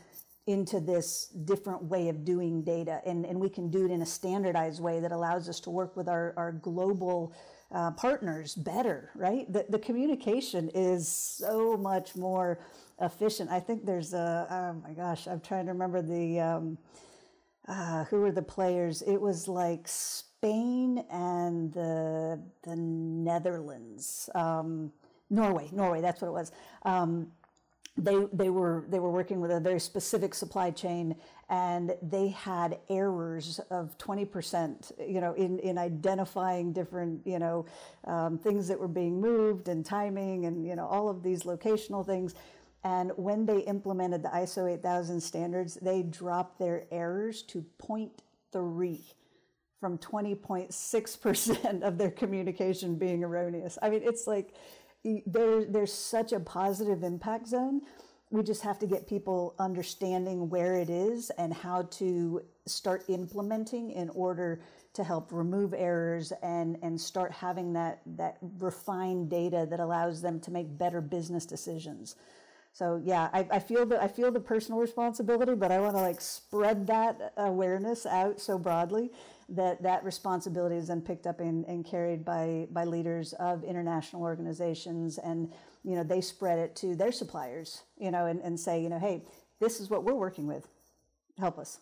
into 0.46 0.80
this 0.80 1.26
different 1.44 1.82
way 1.82 2.08
of 2.08 2.24
doing 2.24 2.62
data. 2.62 3.00
And, 3.04 3.24
and 3.26 3.40
we 3.40 3.48
can 3.48 3.68
do 3.68 3.84
it 3.84 3.90
in 3.90 4.02
a 4.02 4.06
standardized 4.06 4.80
way 4.80 5.00
that 5.00 5.10
allows 5.10 5.48
us 5.48 5.58
to 5.60 5.70
work 5.70 5.96
with 5.96 6.08
our, 6.08 6.34
our 6.36 6.52
global 6.52 7.32
uh, 7.72 7.90
partners 7.92 8.54
better 8.54 9.10
right? 9.16 9.52
The, 9.52 9.66
the 9.68 9.78
communication 9.78 10.70
is 10.74 11.08
so 11.08 11.76
much 11.76 12.14
more 12.16 12.60
efficient. 13.00 13.50
I 13.50 13.60
think 13.60 13.84
there's 13.84 14.14
a 14.14 14.46
oh 14.50 14.80
my 14.86 14.94
gosh 14.94 15.26
i'm 15.26 15.40
trying 15.40 15.66
to 15.66 15.72
remember 15.72 16.00
the 16.02 16.40
um, 16.40 16.78
uh, 17.68 18.04
who 18.04 18.20
were 18.20 18.30
the 18.30 18.42
players? 18.42 19.02
It 19.02 19.20
was 19.20 19.48
like 19.48 19.88
spain 19.88 21.04
and 21.10 21.72
the 21.72 22.40
the 22.62 22.76
netherlands. 22.76 24.30
Um, 24.34 24.92
norway 25.28 25.68
norway 25.72 26.00
that's 26.00 26.20
what 26.20 26.28
it 26.28 26.32
was. 26.32 26.52
Um, 26.84 27.32
they 27.98 28.26
they 28.32 28.50
were 28.50 28.84
they 28.88 28.98
were 28.98 29.10
working 29.10 29.40
with 29.40 29.50
a 29.50 29.58
very 29.58 29.80
specific 29.80 30.34
supply 30.34 30.70
chain 30.70 31.16
and 31.48 31.94
they 32.02 32.28
had 32.28 32.78
errors 32.90 33.58
of 33.70 33.96
20% 33.98 34.92
you 35.08 35.20
know 35.20 35.32
in 35.34 35.58
in 35.60 35.78
identifying 35.78 36.72
different 36.72 37.20
you 37.26 37.38
know 37.38 37.64
um, 38.04 38.38
things 38.38 38.68
that 38.68 38.78
were 38.78 38.88
being 38.88 39.20
moved 39.20 39.68
and 39.68 39.84
timing 39.84 40.44
and 40.44 40.66
you 40.66 40.76
know 40.76 40.86
all 40.86 41.08
of 41.08 41.22
these 41.22 41.44
locational 41.44 42.04
things. 42.04 42.34
And 42.84 43.10
when 43.16 43.46
they 43.46 43.60
implemented 43.60 44.22
the 44.22 44.28
ISO 44.28 44.70
8000 44.72 45.20
standards 45.20 45.78
they 45.80 46.02
dropped 46.02 46.58
their 46.58 46.84
errors 46.90 47.42
to 47.44 47.64
0.3 47.80 49.00
from 49.80 49.98
20.6% 49.98 51.82
of 51.82 51.98
their 51.98 52.10
communication 52.10 52.96
being 52.96 53.24
erroneous. 53.24 53.78
I 53.80 53.88
mean 53.88 54.02
it's 54.04 54.26
like 54.26 54.54
there, 55.26 55.64
there's 55.64 55.92
such 55.92 56.32
a 56.32 56.40
positive 56.40 57.02
impact 57.02 57.48
zone. 57.48 57.82
We 58.30 58.42
just 58.42 58.62
have 58.62 58.78
to 58.80 58.86
get 58.86 59.06
people 59.06 59.54
understanding 59.58 60.48
where 60.50 60.76
it 60.76 60.90
is 60.90 61.30
and 61.30 61.54
how 61.54 61.82
to 61.82 62.42
start 62.66 63.04
implementing 63.08 63.92
in 63.92 64.10
order 64.10 64.60
to 64.94 65.04
help 65.04 65.30
remove 65.30 65.74
errors 65.74 66.32
and, 66.42 66.76
and 66.82 67.00
start 67.00 67.30
having 67.30 67.72
that, 67.74 68.00
that 68.16 68.38
refined 68.58 69.30
data 69.30 69.66
that 69.70 69.78
allows 69.78 70.22
them 70.22 70.40
to 70.40 70.50
make 70.50 70.76
better 70.76 71.00
business 71.00 71.46
decisions. 71.46 72.16
So 72.72 73.00
yeah, 73.02 73.30
I, 73.32 73.46
I 73.52 73.58
feel 73.58 73.86
the 73.86 74.02
I 74.02 74.06
feel 74.06 74.30
the 74.30 74.40
personal 74.40 74.78
responsibility, 74.78 75.54
but 75.54 75.72
I 75.72 75.80
want 75.80 75.96
to 75.96 76.02
like 76.02 76.20
spread 76.20 76.86
that 76.88 77.32
awareness 77.38 78.04
out 78.04 78.38
so 78.38 78.58
broadly 78.58 79.12
that 79.48 79.82
that 79.82 80.04
responsibility 80.04 80.76
is 80.76 80.88
then 80.88 81.00
picked 81.00 81.26
up 81.26 81.40
and, 81.40 81.64
and 81.66 81.84
carried 81.84 82.24
by 82.24 82.66
by 82.70 82.84
leaders 82.84 83.32
of 83.34 83.62
international 83.64 84.22
organizations. 84.22 85.18
And 85.18 85.52
you 85.86 85.94
know 85.94 86.02
they 86.02 86.20
spread 86.20 86.58
it 86.58 86.74
to 86.76 86.96
their 86.96 87.12
suppliers 87.12 87.84
you 87.96 88.10
know 88.10 88.26
and, 88.26 88.40
and 88.40 88.58
say 88.58 88.82
you 88.82 88.88
know 88.88 88.98
hey 88.98 89.22
this 89.60 89.80
is 89.80 89.88
what 89.88 90.04
we're 90.04 90.14
working 90.14 90.46
with. 90.46 90.68
Help 91.38 91.58
us. 91.58 91.80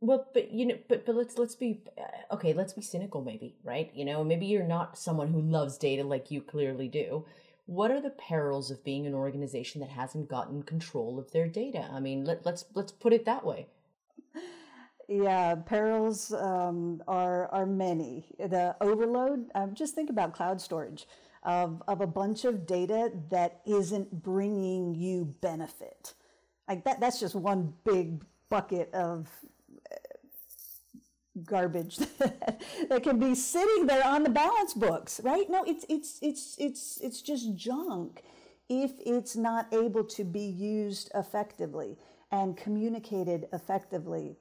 Well 0.00 0.28
but 0.34 0.50
you 0.50 0.66
know 0.66 0.78
but 0.88 1.06
but 1.06 1.14
let's 1.14 1.38
let's 1.38 1.54
be 1.54 1.82
uh, 1.96 2.34
okay 2.34 2.52
let's 2.52 2.72
be 2.72 2.82
cynical 2.82 3.22
maybe 3.22 3.54
right? 3.62 3.90
You 3.94 4.04
know 4.04 4.24
maybe 4.24 4.46
you're 4.46 4.64
not 4.64 4.98
someone 4.98 5.28
who 5.28 5.40
loves 5.40 5.78
data 5.78 6.02
like 6.02 6.30
you 6.30 6.42
clearly 6.42 6.88
do. 6.88 7.24
What 7.66 7.90
are 7.90 8.00
the 8.00 8.10
perils 8.10 8.70
of 8.70 8.84
being 8.84 9.06
an 9.06 9.14
organization 9.14 9.80
that 9.80 9.88
hasn't 9.88 10.28
gotten 10.28 10.64
control 10.64 11.18
of 11.18 11.30
their 11.30 11.46
data? 11.46 11.88
I 11.92 12.00
mean 12.00 12.24
let, 12.24 12.44
let's 12.44 12.64
let's 12.74 12.92
put 12.92 13.12
it 13.12 13.24
that 13.24 13.46
way 13.46 13.68
yeah, 15.08 15.54
perils 15.54 16.32
um, 16.32 17.02
are 17.06 17.48
are 17.48 17.66
many. 17.66 18.26
The 18.38 18.76
overload. 18.80 19.50
Um, 19.54 19.74
just 19.74 19.94
think 19.94 20.10
about 20.10 20.32
cloud 20.32 20.60
storage 20.60 21.06
of 21.42 21.82
of 21.88 22.00
a 22.00 22.06
bunch 22.06 22.44
of 22.44 22.66
data 22.66 23.12
that 23.30 23.60
isn't 23.66 24.22
bringing 24.22 24.94
you 24.94 25.34
benefit. 25.40 26.14
Like 26.68 26.84
that. 26.84 27.00
That's 27.00 27.20
just 27.20 27.34
one 27.34 27.74
big 27.84 28.24
bucket 28.48 28.92
of 28.94 29.28
uh, 29.90 29.96
garbage 31.44 31.98
that 32.88 33.02
can 33.02 33.18
be 33.18 33.34
sitting 33.34 33.86
there 33.86 34.06
on 34.06 34.22
the 34.22 34.30
balance 34.30 34.74
books, 34.74 35.20
right? 35.22 35.48
No, 35.50 35.64
it's 35.64 35.84
it's 35.88 36.18
it's 36.22 36.56
it's 36.58 36.98
it's 37.02 37.20
just 37.20 37.54
junk 37.54 38.22
if 38.68 38.92
it's 39.04 39.36
not 39.36 39.72
able 39.72 40.04
to 40.04 40.24
be 40.24 40.40
used 40.40 41.10
effectively 41.14 41.98
and 42.30 42.56
communicated 42.56 43.46
effectively 43.52 44.36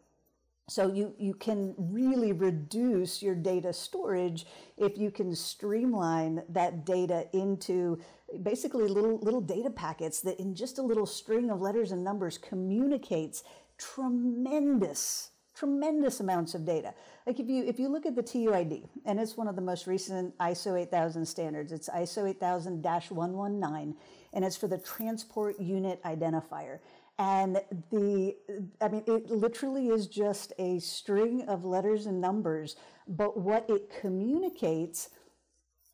so 0.69 0.91
you, 0.91 1.13
you 1.17 1.33
can 1.33 1.75
really 1.77 2.31
reduce 2.31 3.21
your 3.21 3.35
data 3.35 3.73
storage 3.73 4.45
if 4.77 4.97
you 4.97 5.11
can 5.11 5.35
streamline 5.35 6.41
that 6.49 6.85
data 6.85 7.27
into 7.33 7.99
basically 8.43 8.87
little 8.87 9.19
little 9.19 9.41
data 9.41 9.69
packets 9.69 10.21
that 10.21 10.39
in 10.39 10.55
just 10.55 10.79
a 10.79 10.81
little 10.81 11.05
string 11.05 11.51
of 11.51 11.61
letters 11.61 11.91
and 11.91 12.03
numbers 12.03 12.37
communicates 12.37 13.43
tremendous 13.77 15.31
tremendous 15.55 16.19
amounts 16.19 16.55
of 16.55 16.65
data. 16.65 16.93
Like 17.27 17.39
if 17.39 17.47
you 17.47 17.63
if 17.65 17.79
you 17.79 17.87
look 17.87 18.05
at 18.05 18.15
the 18.15 18.23
TUID, 18.23 18.87
and 19.05 19.19
it's 19.19 19.37
one 19.37 19.47
of 19.47 19.55
the 19.55 19.61
most 19.61 19.87
recent 19.87 20.37
ISO 20.39 20.79
8000 20.81 21.25
standards. 21.25 21.71
It's 21.71 21.89
ISO 21.89 22.33
8000-119, 22.39 23.93
and 24.33 24.45
it's 24.45 24.57
for 24.57 24.67
the 24.67 24.79
transport 24.79 25.59
unit 25.59 26.01
identifier. 26.03 26.79
And 27.19 27.61
the, 27.91 28.35
I 28.81 28.87
mean, 28.87 29.03
it 29.05 29.29
literally 29.29 29.87
is 29.89 30.07
just 30.07 30.51
a 30.57 30.79
string 30.79 31.45
of 31.47 31.63
letters 31.63 32.07
and 32.07 32.19
numbers, 32.19 32.75
but 33.07 33.37
what 33.37 33.69
it 33.69 33.91
communicates 34.01 35.09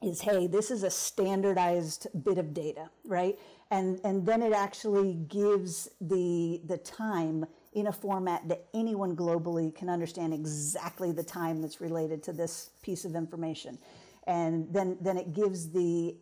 is, 0.02 0.22
hey, 0.22 0.48
this 0.48 0.72
is 0.72 0.84
a 0.84 0.90
standardized 0.90 2.08
bit 2.24 2.38
of 2.38 2.54
data, 2.54 2.90
right? 3.06 3.38
And, 3.70 4.00
and 4.06 4.26
then 4.26 4.42
it 4.42 4.54
actually 4.54 5.16
gives 5.28 5.90
the, 6.00 6.62
the 6.66 6.78
time 6.78 7.46
in 7.74 7.88
a 7.88 7.92
format 7.92 8.48
that 8.48 8.66
anyone 8.74 9.16
globally 9.16 9.76
can 9.76 9.90
understand 9.90 10.34
exactly 10.34 11.12
the 11.12 11.24
time 11.24 11.62
that's 11.62 11.82
related 11.82 12.24
to 12.24 12.34
this 12.34 12.72
piece 12.82 13.04
of 13.04 13.16
information. 13.16 13.78
And 14.26 14.74
then, 14.74 14.98
then 15.02 15.18
it 15.18 15.34
gives 15.34 15.70
the 15.70 16.16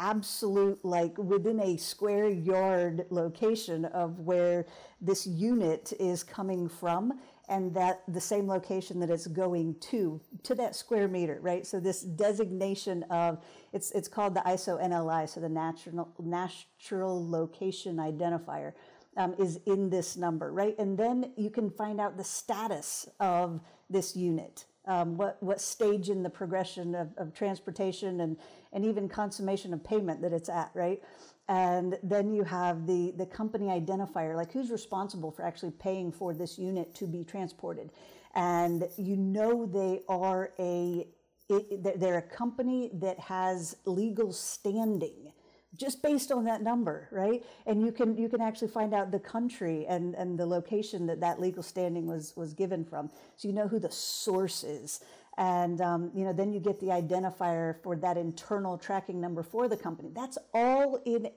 absolute 0.00 0.82
like 0.82 1.16
within 1.18 1.60
a 1.60 1.76
square 1.76 2.28
yard 2.28 3.04
location 3.10 3.84
of 3.84 4.18
where 4.20 4.64
this 5.00 5.26
unit 5.26 5.92
is 6.00 6.24
coming 6.24 6.68
from 6.68 7.20
and 7.50 7.74
that 7.74 8.02
the 8.08 8.20
same 8.20 8.48
location 8.48 8.98
that 8.98 9.10
it's 9.10 9.26
going 9.26 9.74
to 9.80 10.18
to 10.42 10.54
that 10.54 10.74
square 10.74 11.06
meter 11.06 11.38
right? 11.42 11.66
So 11.66 11.78
this 11.78 12.00
designation 12.00 13.02
of 13.10 13.44
it's 13.74 13.90
it's 13.90 14.08
called 14.08 14.34
the 14.34 14.40
iso 14.40 14.80
nli 14.80 15.28
so 15.28 15.40
the 15.40 15.48
natural 15.48 16.08
natural 16.18 17.30
location 17.30 17.96
identifier 17.96 18.72
um, 19.18 19.34
is 19.38 19.60
in 19.66 19.90
this 19.90 20.16
number 20.16 20.50
right? 20.50 20.76
And 20.78 20.96
then 20.96 21.32
you 21.36 21.50
can 21.50 21.70
find 21.70 22.00
out 22.00 22.16
the 22.16 22.24
status 22.24 23.06
of 23.20 23.60
this 23.90 24.16
unit 24.16 24.64
um, 24.90 25.16
what 25.16 25.40
what 25.40 25.60
stage 25.60 26.10
in 26.10 26.22
the 26.22 26.30
progression 26.30 26.94
of, 26.96 27.08
of 27.16 27.32
transportation 27.32 28.20
and 28.20 28.36
and 28.72 28.84
even 28.84 29.08
consummation 29.08 29.72
of 29.72 29.82
payment 29.84 30.20
that 30.22 30.32
it's 30.32 30.48
at, 30.48 30.70
right? 30.74 31.00
And 31.48 31.98
then 32.04 32.32
you 32.32 32.44
have 32.44 32.86
the, 32.86 33.12
the 33.16 33.26
company 33.26 33.66
identifier, 33.66 34.36
like 34.36 34.52
who's 34.52 34.70
responsible 34.70 35.32
for 35.32 35.44
actually 35.44 35.72
paying 35.72 36.12
for 36.12 36.32
this 36.32 36.58
unit 36.58 36.94
to 36.94 37.06
be 37.06 37.24
transported. 37.24 37.90
And 38.36 38.88
you 38.96 39.16
know 39.16 39.66
they 39.66 40.02
are 40.08 40.52
a, 40.60 41.08
it, 41.48 41.98
they're 41.98 42.18
a 42.18 42.22
company 42.22 42.90
that 42.94 43.18
has 43.18 43.76
legal 43.84 44.32
standing 44.32 45.32
just 45.76 46.02
based 46.02 46.32
on 46.32 46.44
that 46.44 46.62
number, 46.62 47.08
right? 47.12 47.44
And 47.66 47.82
you 47.82 47.92
can 47.92 48.16
you 48.16 48.28
can 48.28 48.40
actually 48.40 48.68
find 48.68 48.92
out 48.92 49.10
the 49.10 49.20
country 49.20 49.86
and, 49.86 50.14
and 50.14 50.38
the 50.38 50.46
location 50.46 51.06
that 51.06 51.20
that 51.20 51.40
legal 51.40 51.62
standing 51.62 52.06
was 52.06 52.34
was 52.36 52.54
given 52.54 52.84
from, 52.84 53.10
so 53.36 53.48
you 53.48 53.54
know 53.54 53.68
who 53.68 53.78
the 53.78 53.90
source 53.90 54.64
is. 54.64 55.00
And 55.38 55.80
um, 55.80 56.10
you 56.14 56.24
know 56.24 56.32
then 56.32 56.52
you 56.52 56.60
get 56.60 56.80
the 56.80 56.86
identifier 56.86 57.80
for 57.82 57.96
that 57.96 58.16
internal 58.16 58.78
tracking 58.78 59.20
number 59.20 59.42
for 59.42 59.68
the 59.68 59.76
company. 59.76 60.10
That's 60.14 60.38
all 60.52 61.00
in 61.04 61.28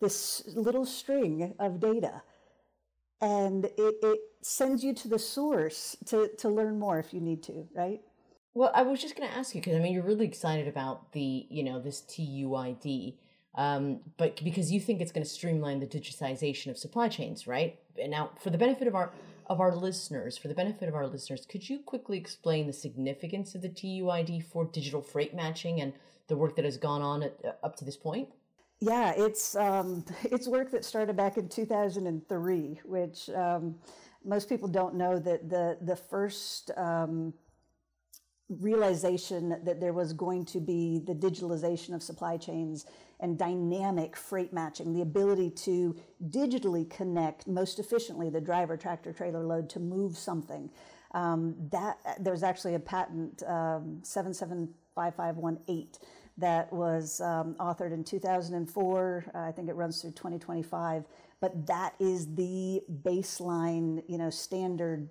this 0.00 0.42
little 0.54 0.86
string 0.86 1.54
of 1.58 1.78
data. 1.78 2.22
And 3.20 3.66
it, 3.66 3.94
it 4.02 4.18
sends 4.42 4.82
you 4.82 4.92
to 4.94 5.06
the 5.08 5.18
source 5.18 5.96
to, 6.06 6.28
to 6.38 6.48
learn 6.48 6.80
more 6.80 6.98
if 6.98 7.14
you 7.14 7.20
need 7.20 7.42
to 7.44 7.68
right? 7.74 8.00
Well 8.54 8.72
i 8.74 8.82
was 8.82 9.00
just 9.00 9.16
going 9.16 9.28
to 9.28 9.34
ask 9.34 9.54
you 9.54 9.60
because 9.60 9.76
i 9.76 9.78
mean 9.78 9.94
you're 9.94 10.02
really 10.02 10.26
excited 10.26 10.68
about 10.68 11.12
the 11.12 11.46
you 11.48 11.62
know 11.62 11.80
this 11.80 12.02
tuid 12.02 13.14
um, 13.54 14.00
but 14.16 14.42
because 14.42 14.72
you 14.72 14.80
think 14.80 15.00
it's 15.00 15.12
going 15.12 15.24
to 15.24 15.30
streamline 15.30 15.80
the 15.80 15.86
digitization 15.86 16.70
of 16.70 16.78
supply 16.78 17.08
chains 17.08 17.46
right 17.46 17.78
and 18.00 18.10
now 18.10 18.30
for 18.40 18.50
the 18.50 18.58
benefit 18.58 18.88
of 18.88 18.94
our 18.94 19.12
of 19.46 19.60
our 19.60 19.74
listeners, 19.74 20.38
for 20.38 20.48
the 20.48 20.54
benefit 20.54 20.88
of 20.88 20.94
our 20.94 21.06
listeners, 21.06 21.44
could 21.46 21.68
you 21.68 21.80
quickly 21.80 22.16
explain 22.16 22.66
the 22.66 22.72
significance 22.72 23.54
of 23.54 23.62
the 23.62 23.68
TUID 23.68 24.44
for 24.44 24.64
digital 24.64 25.02
freight 25.02 25.34
matching 25.34 25.80
and 25.80 25.92
the 26.28 26.36
work 26.36 26.56
that 26.56 26.64
has 26.64 26.76
gone 26.76 27.02
on 27.02 27.22
at, 27.24 27.36
uh, 27.44 27.52
up 27.62 27.76
to 27.76 27.84
this 27.84 27.96
point? 27.96 28.28
Yeah, 28.80 29.12
it's 29.16 29.54
um, 29.54 30.04
it's 30.24 30.48
work 30.48 30.70
that 30.70 30.84
started 30.84 31.16
back 31.16 31.36
in 31.36 31.48
2003, 31.48 32.80
which 32.84 33.30
um, 33.30 33.76
most 34.24 34.48
people 34.48 34.68
don't 34.68 34.94
know 34.94 35.18
that 35.18 35.48
the 35.48 35.78
the 35.82 35.96
first 35.96 36.70
um, 36.76 37.34
realization 38.60 39.56
that 39.64 39.80
there 39.80 39.92
was 39.92 40.12
going 40.12 40.44
to 40.46 40.60
be 40.60 41.00
the 41.04 41.14
digitalization 41.14 41.94
of 41.94 42.02
supply 42.02 42.36
chains 42.36 42.86
and 43.20 43.38
dynamic 43.38 44.16
freight 44.16 44.52
matching, 44.52 44.92
the 44.92 45.02
ability 45.02 45.50
to 45.50 45.96
digitally 46.28 46.88
connect 46.90 47.46
most 47.46 47.78
efficiently 47.78 48.28
the 48.30 48.40
driver, 48.40 48.76
tractor, 48.76 49.12
trailer 49.12 49.44
load 49.44 49.70
to 49.70 49.80
move 49.80 50.16
something. 50.16 50.70
Um, 51.12 51.54
that 51.70 51.98
there's 52.20 52.42
actually 52.42 52.74
a 52.74 52.80
patent 52.80 53.42
um, 53.44 54.00
775518 54.02 55.88
that 56.38 56.72
was 56.72 57.20
um, 57.20 57.54
authored 57.60 57.92
in 57.92 58.02
2004. 58.02 59.24
Uh, 59.34 59.38
I 59.38 59.52
think 59.52 59.68
it 59.68 59.74
runs 59.74 60.00
through 60.00 60.12
2025. 60.12 61.04
But 61.40 61.66
that 61.66 61.94
is 61.98 62.34
the 62.34 62.82
baseline, 63.02 64.02
you 64.08 64.16
know, 64.16 64.30
standard 64.30 65.08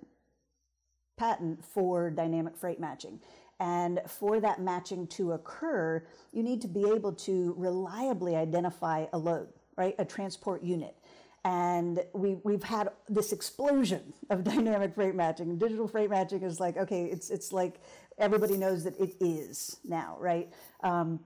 patent 1.22 1.64
for 1.64 2.10
dynamic 2.10 2.56
freight 2.56 2.80
matching. 2.80 3.20
And 3.60 4.00
for 4.08 4.40
that 4.40 4.60
matching 4.60 5.06
to 5.18 5.32
occur, 5.32 6.04
you 6.32 6.42
need 6.42 6.60
to 6.62 6.68
be 6.68 6.90
able 6.90 7.12
to 7.12 7.54
reliably 7.56 8.34
identify 8.34 9.06
a 9.12 9.18
load, 9.18 9.46
right? 9.76 9.94
A 10.00 10.04
transport 10.04 10.64
unit. 10.64 10.96
And 11.44 12.02
we, 12.12 12.38
we've 12.42 12.64
had 12.64 12.88
this 13.08 13.32
explosion 13.32 14.12
of 14.30 14.42
dynamic 14.52 14.96
freight 14.96 15.14
matching. 15.14 15.58
Digital 15.58 15.86
freight 15.86 16.10
matching 16.10 16.42
is 16.42 16.58
like, 16.58 16.76
okay, 16.76 17.04
it's, 17.04 17.30
it's 17.30 17.52
like 17.52 17.80
everybody 18.18 18.56
knows 18.56 18.82
that 18.82 18.98
it 18.98 19.14
is 19.20 19.76
now, 19.84 20.16
right? 20.18 20.48
Um, 20.82 21.20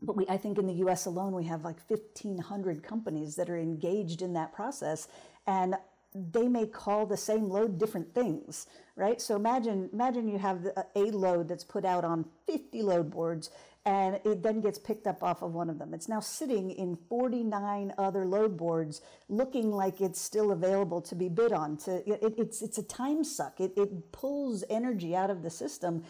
but 0.00 0.16
we, 0.16 0.24
I 0.28 0.36
think 0.36 0.58
in 0.58 0.68
the 0.68 0.86
US 0.86 1.06
alone, 1.06 1.34
we 1.34 1.44
have 1.44 1.64
like 1.64 1.78
1,500 1.88 2.84
companies 2.84 3.34
that 3.34 3.50
are 3.50 3.58
engaged 3.58 4.22
in 4.22 4.34
that 4.34 4.52
process. 4.52 5.08
And 5.48 5.74
they 6.14 6.48
may 6.48 6.66
call 6.66 7.06
the 7.06 7.16
same 7.16 7.48
load 7.48 7.78
different 7.78 8.14
things, 8.14 8.66
right? 8.96 9.20
So 9.20 9.36
imagine, 9.36 9.88
imagine 9.92 10.28
you 10.28 10.38
have 10.38 10.66
a 10.94 11.00
load 11.10 11.48
that's 11.48 11.64
put 11.64 11.84
out 11.84 12.04
on 12.04 12.26
50 12.46 12.82
load 12.82 13.10
boards 13.10 13.50
and 13.84 14.20
it 14.24 14.42
then 14.42 14.60
gets 14.60 14.78
picked 14.78 15.06
up 15.06 15.22
off 15.24 15.42
of 15.42 15.54
one 15.54 15.68
of 15.68 15.78
them. 15.78 15.92
It's 15.92 16.08
now 16.08 16.20
sitting 16.20 16.70
in 16.70 16.96
49 17.08 17.92
other 17.98 18.24
load 18.24 18.56
boards 18.56 19.00
looking 19.28 19.72
like 19.72 20.00
it's 20.00 20.20
still 20.20 20.52
available 20.52 21.00
to 21.00 21.14
be 21.16 21.28
bid 21.28 21.52
on. 21.52 21.76
To, 21.78 21.96
it, 22.08 22.34
it's, 22.38 22.62
it's 22.62 22.78
a 22.78 22.82
time 22.84 23.24
suck. 23.24 23.60
It, 23.60 23.72
it 23.76 24.12
pulls 24.12 24.62
energy 24.70 25.16
out 25.16 25.30
of 25.30 25.42
the 25.42 25.50
system 25.50 26.04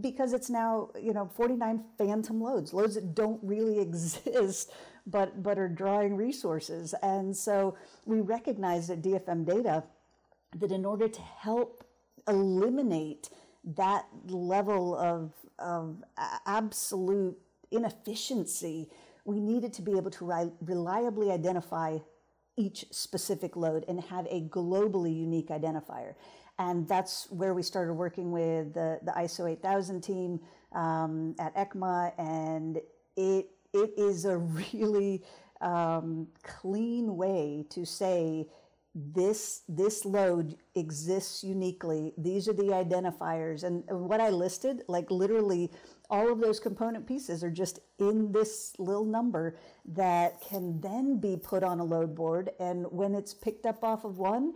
because 0.00 0.32
it's 0.32 0.50
now 0.50 0.90
you 1.00 1.12
know 1.12 1.30
49 1.36 1.84
phantom 1.96 2.40
loads 2.40 2.72
loads 2.72 2.96
that 2.96 3.14
don't 3.14 3.38
really 3.44 3.78
exist 3.80 4.72
but 5.06 5.42
but 5.42 5.58
are 5.58 5.68
drawing 5.68 6.16
resources 6.16 6.94
and 7.02 7.36
so 7.36 7.76
we 8.06 8.20
recognize 8.20 8.90
at 8.90 9.02
dfm 9.02 9.44
data 9.44 9.84
that 10.56 10.70
in 10.70 10.84
order 10.84 11.08
to 11.08 11.20
help 11.20 11.84
eliminate 12.28 13.30
that 13.64 14.06
level 14.26 14.96
of 14.96 15.32
of 15.58 16.02
absolute 16.46 17.36
inefficiency 17.70 18.88
we 19.24 19.40
needed 19.40 19.72
to 19.72 19.82
be 19.82 19.92
able 19.92 20.10
to 20.10 20.52
reliably 20.62 21.30
identify 21.30 21.98
each 22.56 22.84
specific 22.90 23.56
load 23.56 23.84
and 23.88 24.00
have 24.04 24.26
a 24.30 24.42
globally 24.42 25.14
unique 25.14 25.48
identifier 25.48 26.14
and 26.58 26.86
that's 26.86 27.26
where 27.30 27.52
we 27.52 27.62
started 27.62 27.94
working 27.94 28.30
with 28.30 28.74
the, 28.74 29.00
the 29.02 29.12
ISO 29.12 29.50
8000 29.50 30.00
team 30.00 30.40
um, 30.72 31.34
at 31.38 31.54
ECCMA. 31.56 32.12
And 32.18 32.80
it, 33.16 33.48
it 33.74 33.92
is 33.96 34.24
a 34.24 34.38
really 34.38 35.22
um, 35.60 36.28
clean 36.42 37.16
way 37.16 37.66
to 37.70 37.84
say 37.84 38.46
this 38.94 39.62
this 39.68 40.04
load 40.04 40.56
exists 40.76 41.42
uniquely. 41.42 42.12
These 42.16 42.48
are 42.48 42.52
the 42.52 42.70
identifiers. 42.84 43.64
And 43.64 43.82
what 43.88 44.20
i 44.20 44.30
listed 44.30 44.82
like 44.86 45.10
literally 45.10 45.72
all 46.08 46.30
of 46.30 46.40
those 46.40 46.60
component 46.60 47.04
pieces 47.04 47.42
are 47.42 47.50
just 47.50 47.80
in 47.98 48.30
this 48.30 48.72
little 48.78 49.04
number 49.04 49.56
that 49.84 50.40
can 50.40 50.80
then 50.80 51.18
be 51.18 51.36
put 51.36 51.64
on 51.64 51.80
a 51.80 51.84
load 51.84 52.14
board. 52.14 52.50
And 52.60 52.86
when 52.90 53.16
it's 53.16 53.34
picked 53.34 53.66
up 53.66 53.82
off 53.82 54.04
of 54.04 54.18
one 54.18 54.54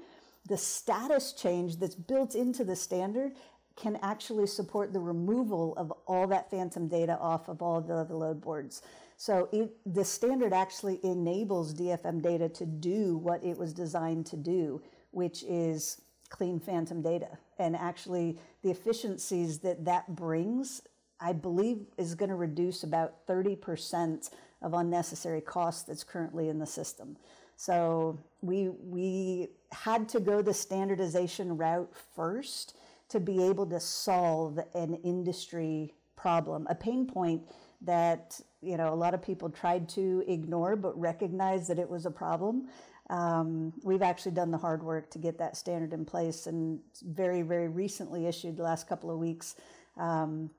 the 0.49 0.57
status 0.57 1.33
change 1.33 1.77
that's 1.77 1.95
built 1.95 2.35
into 2.35 2.65
the 2.65 2.77
standard 2.77 3.33
can 3.79 3.97
actually 4.03 4.47
support 4.47 4.93
the 4.93 4.99
removal 4.99 5.73
of 5.77 5.93
all 6.07 6.27
that 6.27 6.51
phantom 6.51 6.89
data 6.89 7.17
off 7.21 7.49
of 7.49 7.63
all 7.63 7.81
the, 7.81 8.05
the 8.05 8.17
load 8.17 8.41
boards. 8.41 8.83
So 9.17 9.49
it, 9.53 9.71
the 9.87 10.05
standard 10.05 10.53
actually 10.53 10.99
enables 11.05 11.75
DFM 11.75 12.21
data 12.21 12.49
to 12.51 12.67
do 12.67 13.17
what 13.19 13.43
it 13.45 13.57
was 13.57 13.73
designed 13.73 14.27
to 14.27 14.37
do, 14.37 14.83
which 15.13 15.45
is 15.45 16.01
clean 16.29 16.59
phantom 16.59 17.03
data. 17.03 17.39
And 17.59 17.77
actually 17.77 18.39
the 18.63 18.71
efficiencies 18.71 19.61
that 19.61 19.85
that 19.85 20.15
brings, 20.15 20.83
I 21.21 21.33
believe 21.33 21.87
is 21.97 22.15
going 22.15 22.31
to 22.31 22.37
reduce 22.37 22.83
about 22.83 23.27
30% 23.27 24.31
of 24.61 24.75
unnecessary 24.75 25.41
cost 25.41 25.87
that's 25.87 26.03
currently 26.03 26.49
in 26.49 26.59
the 26.59 26.67
system. 26.67 27.17
So 27.57 28.19
we, 28.41 28.69
we 28.69 29.49
had 29.71 30.09
to 30.11 30.21
go 30.21 30.43
the 30.43 30.55
standardization 30.55 31.57
route 31.57 31.93
first 32.15 32.77
to 33.09 33.21
be 33.21 33.43
able 33.45 33.67
to 33.67 33.81
solve 33.81 34.59
an 34.75 34.95
industry 34.97 35.95
problem, 36.17 36.67
a 36.69 36.75
pain 36.75 37.07
point 37.07 37.43
that 37.81 38.41
you 38.61 38.77
know 38.77 38.93
a 38.93 38.97
lot 38.97 39.15
of 39.15 39.23
people 39.23 39.49
tried 39.49 39.89
to 39.89 40.25
ignore 40.27 40.75
but 40.75 40.99
recognized 40.99 41.69
that 41.69 41.79
it 41.79 41.89
was 41.89 42.07
a 42.07 42.11
problem. 42.11 42.69
Um, 43.09 43.73
we've 43.85 44.03
actually 44.03 44.33
done 44.33 44.51
the 44.51 44.59
hard 44.59 44.83
work 44.83 45.11
to 45.13 45.19
get 45.19 45.39
that 45.39 45.57
standard 45.57 45.93
in 45.93 46.05
place, 46.05 46.47
and 46.47 46.81
very 47.03 47.43
very 47.43 47.69
recently 47.69 48.27
issued 48.27 48.57
the 48.57 48.63
last 48.63 48.89
couple 48.89 49.11
of 49.11 49.19
weeks. 49.19 49.57
Um, 49.97 50.51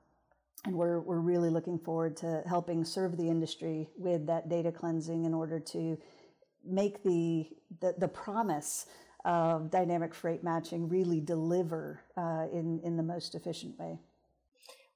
and 0.66 0.74
we're, 0.74 1.00
we're 1.00 1.20
really 1.20 1.48
looking 1.48 1.78
forward 1.78 2.16
to 2.18 2.42
helping 2.46 2.84
serve 2.84 3.16
the 3.16 3.28
industry 3.28 3.88
with 3.96 4.26
that 4.26 4.48
data 4.48 4.70
cleansing 4.70 5.24
in 5.24 5.32
order 5.32 5.58
to 5.58 5.96
make 6.64 7.02
the, 7.02 7.48
the, 7.80 7.94
the 7.96 8.08
promise 8.08 8.86
of 9.24 9.70
dynamic 9.70 10.14
freight 10.14 10.42
matching 10.42 10.88
really 10.88 11.20
deliver 11.20 12.00
uh, 12.16 12.46
in, 12.52 12.80
in 12.82 12.96
the 12.96 13.02
most 13.02 13.34
efficient 13.34 13.78
way. 13.78 13.98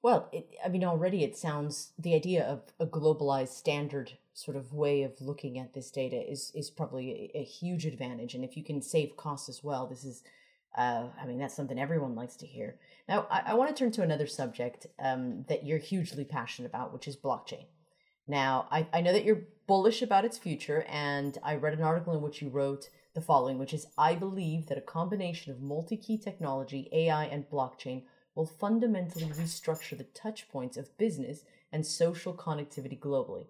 Well, 0.01 0.29
it, 0.31 0.49
I 0.63 0.69
mean, 0.69 0.83
already 0.83 1.23
it 1.23 1.35
sounds 1.35 1.91
the 1.97 2.13
idea 2.13 2.43
of 2.43 2.61
a 2.79 2.85
globalized 2.85 3.49
standard 3.49 4.13
sort 4.33 4.57
of 4.57 4.73
way 4.73 5.01
of 5.01 5.19
looking 5.19 5.57
at 5.57 5.73
this 5.73 5.89
data 5.89 6.17
is 6.17 6.51
is 6.53 6.69
probably 6.69 7.31
a, 7.33 7.39
a 7.39 7.43
huge 7.43 7.85
advantage. 7.85 8.35
And 8.35 8.43
if 8.43 8.55
you 8.55 8.63
can 8.63 8.81
save 8.81 9.17
costs 9.17 9.49
as 9.49 9.63
well, 9.63 9.87
this 9.87 10.03
is, 10.03 10.23
uh, 10.77 11.05
I 11.19 11.25
mean, 11.25 11.39
that's 11.39 11.55
something 11.55 11.79
everyone 11.79 12.13
likes 12.13 12.35
to 12.37 12.45
hear. 12.45 12.77
Now, 13.09 13.25
I, 13.31 13.41
I 13.47 13.53
want 13.55 13.75
to 13.75 13.83
turn 13.83 13.91
to 13.93 14.03
another 14.03 14.27
subject 14.27 14.85
um, 14.99 15.45
that 15.49 15.65
you're 15.65 15.79
hugely 15.79 16.23
passionate 16.23 16.69
about, 16.69 16.93
which 16.93 17.07
is 17.07 17.15
blockchain. 17.15 17.65
Now, 18.27 18.67
I, 18.71 18.87
I 18.93 19.01
know 19.01 19.13
that 19.13 19.25
you're 19.25 19.43
bullish 19.67 20.01
about 20.01 20.25
its 20.25 20.37
future, 20.37 20.85
and 20.87 21.37
I 21.43 21.55
read 21.55 21.73
an 21.73 21.81
article 21.81 22.13
in 22.13 22.21
which 22.21 22.41
you 22.41 22.49
wrote 22.49 22.89
the 23.15 23.21
following, 23.21 23.57
which 23.57 23.73
is 23.73 23.87
I 23.97 24.13
believe 24.13 24.67
that 24.67 24.77
a 24.77 24.81
combination 24.81 25.51
of 25.51 25.61
multi 25.61 25.97
key 25.97 26.17
technology, 26.17 26.89
AI, 26.91 27.25
and 27.25 27.49
blockchain 27.49 28.03
will 28.35 28.45
fundamentally 28.45 29.25
restructure 29.25 29.97
the 29.97 30.03
touch 30.03 30.49
points 30.49 30.77
of 30.77 30.95
business 30.97 31.45
and 31.71 31.85
social 31.85 32.33
connectivity 32.33 32.99
globally. 32.99 33.47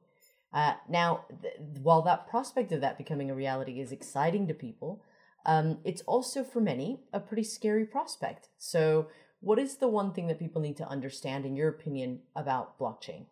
Uh, 0.54 0.76
now, 0.88 1.26
th- 1.42 1.56
while 1.82 2.04
that 2.04 2.30
prospect 2.30 2.72
of 2.72 2.80
that 2.82 2.98
becoming 2.98 3.30
a 3.30 3.36
reality 3.36 3.82
is 3.82 3.92
exciting 3.92 4.48
to 4.48 4.54
people, 4.54 5.04
um, 5.46 5.80
it's 5.84 6.02
also 6.04 6.44
for 6.44 6.62
many 6.62 7.02
a 7.12 7.20
pretty 7.20 7.44
scary 7.44 7.86
prospect. 7.86 8.50
So, 8.58 9.08
what 9.42 9.60
is 9.60 9.78
the 9.78 9.88
one 9.88 10.14
thing 10.14 10.28
that 10.28 10.40
people 10.40 10.62
need 10.62 10.78
to 10.78 10.88
understand, 10.88 11.46
in 11.46 11.56
your 11.56 11.70
opinion, 11.70 12.22
about 12.36 12.80
blockchain? 12.80 13.26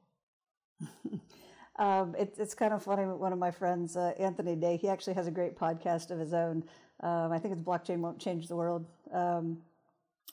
um, 1.77 2.15
it, 2.17 2.35
it's 2.37 2.53
kind 2.53 2.73
of 2.73 2.83
funny. 2.83 3.05
One 3.05 3.33
of 3.33 3.39
my 3.39 3.51
friends, 3.51 3.97
uh, 3.97 4.13
Anthony 4.19 4.55
Day, 4.55 4.77
he 4.77 4.87
actually 4.87 5.13
has 5.13 5.27
a 5.27 5.31
great 5.31 5.57
podcast 5.57 6.11
of 6.11 6.19
his 6.19 6.33
own. 6.33 6.63
Um, 6.99 7.31
I 7.31 7.39
think 7.39 7.53
it's 7.53 7.61
Blockchain 7.61 7.99
Won't 7.99 8.19
Change 8.19 8.47
the 8.47 8.55
World. 8.55 8.85
Um, 9.11 9.57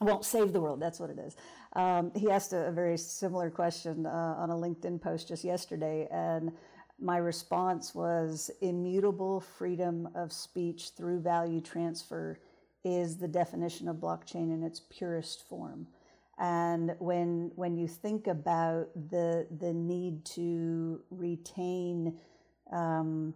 won't 0.01 0.25
save 0.25 0.53
the 0.53 0.61
world. 0.61 0.81
That's 0.81 0.99
what 0.99 1.11
it 1.11 1.19
is. 1.19 1.37
Um, 1.75 2.11
he 2.15 2.31
asked 2.31 2.53
a, 2.53 2.67
a, 2.67 2.73
very 2.73 2.97
similar 2.97 3.51
question 3.51 4.07
uh, 4.07 4.35
on 4.39 4.51
a 4.51 4.55
LinkedIn 4.55 5.01
post 5.01 5.29
just 5.29 5.45
yesterday, 5.45 6.09
and 6.11 6.53
my 6.99 7.19
response 7.19 7.95
was 7.95 8.51
immutable 8.61 9.41
freedom 9.41 10.09
of 10.15 10.33
speech 10.33 10.91
through 10.97 11.21
value 11.21 11.61
transfer 11.61 12.39
is 12.85 13.19
the 13.19 13.29
definition 13.29 13.89
of 13.89 13.97
blockchain 13.97 14.53
in 14.53 14.63
its 14.63 14.81
purest 14.91 15.47
form. 15.49 15.87
And 16.41 16.97
when 17.01 17.53
when 17.57 17.77
you 17.79 17.89
think 17.89 18.29
about 18.29 18.89
the 19.11 19.49
the 19.61 19.75
need 19.75 20.25
to 20.37 21.03
retain 21.11 22.19
um, 22.73 23.35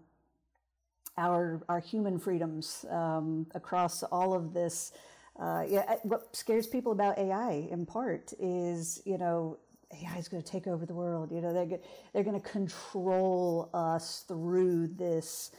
our 1.18 1.62
our 1.68 1.80
human 1.80 2.18
freedoms 2.18 2.86
um, 2.90 3.46
across 3.54 4.02
all 4.04 4.34
of 4.34 4.54
this, 4.54 4.92
uh, 5.40 5.64
yeah, 5.68 5.96
what 6.04 6.34
scares 6.36 6.66
people 6.66 6.92
about 6.92 7.18
AI 7.18 7.68
in 7.70 7.86
part 7.86 8.32
is 8.40 9.02
you 9.06 9.18
know 9.18 9.58
AI 9.92 10.18
is 10.18 10.28
going 10.28 10.42
to 10.42 10.50
take 10.50 10.66
over 10.66 10.86
the 10.86 10.94
world. 10.94 11.32
You 11.32 11.42
know 11.42 11.54
they're 11.54 11.80
they're 12.14 12.24
going 12.24 12.40
to 12.40 12.48
control 12.48 13.70
us 13.74 14.24
through 14.28 14.88
this 14.88 15.52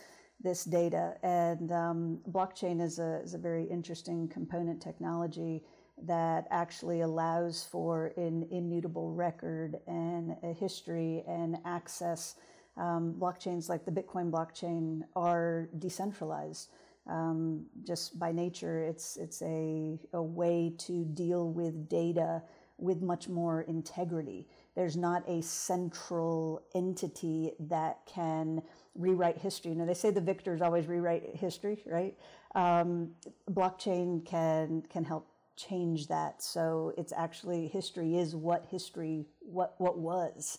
this 0.44 0.66
data. 0.66 1.16
And 1.24 1.72
um, 1.72 2.20
blockchain 2.32 2.82
is 2.82 3.00
a, 3.00 3.22
is 3.24 3.34
a 3.36 3.40
very 3.40 3.66
interesting 3.66 4.28
component 4.30 4.82
technology 4.82 5.64
that 6.04 6.48
actually 6.52 7.02
allows 7.02 7.64
for 7.64 8.12
an 8.18 8.48
immutable 8.52 9.12
record 9.12 9.78
and 9.88 10.36
a 10.44 10.54
history 10.54 11.24
and 11.28 11.58
access. 11.66 12.36
Um, 12.78 13.16
blockchains 13.18 13.70
like 13.70 13.86
the 13.86 13.92
Bitcoin 13.92 14.30
blockchain 14.30 15.02
are 15.16 15.70
decentralized. 15.80 16.70
Um, 17.08 17.66
just 17.86 18.18
by 18.18 18.32
nature, 18.32 18.84
it's 18.84 19.16
it's 19.16 19.42
a, 19.44 20.00
a 20.14 20.22
way 20.22 20.74
to 20.80 21.06
deal 21.06 21.50
with 21.52 21.88
data 21.88 22.42
with 22.78 23.02
much 23.02 23.30
more 23.30 23.62
integrity. 23.62 24.48
There's 24.76 24.98
not 24.98 25.24
a 25.30 25.42
central 25.42 26.64
entity 26.74 27.54
that 27.60 28.00
can 28.06 28.62
rewrite 28.96 29.38
history. 29.38 29.72
You 29.72 29.78
know, 29.78 29.86
they 29.86 29.94
say 29.94 30.10
the 30.10 30.20
victors 30.20 30.62
always 30.62 30.88
rewrite 30.88 31.36
history, 31.36 31.84
right? 31.86 32.18
Um, 32.56 33.12
blockchain 33.50 34.26
can 34.26 34.84
can 34.90 35.06
help 35.06 35.28
change 35.56 36.08
that. 36.08 36.42
So 36.42 36.94
it's 36.98 37.14
actually 37.16 37.68
history 37.68 38.18
is 38.18 38.36
what 38.36 38.66
history 38.70 39.26
what 39.40 39.76
what 39.78 39.98
was, 39.98 40.58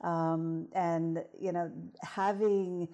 um, 0.00 0.68
and 0.74 1.24
you 1.38 1.52
know 1.52 1.70
having 2.02 2.88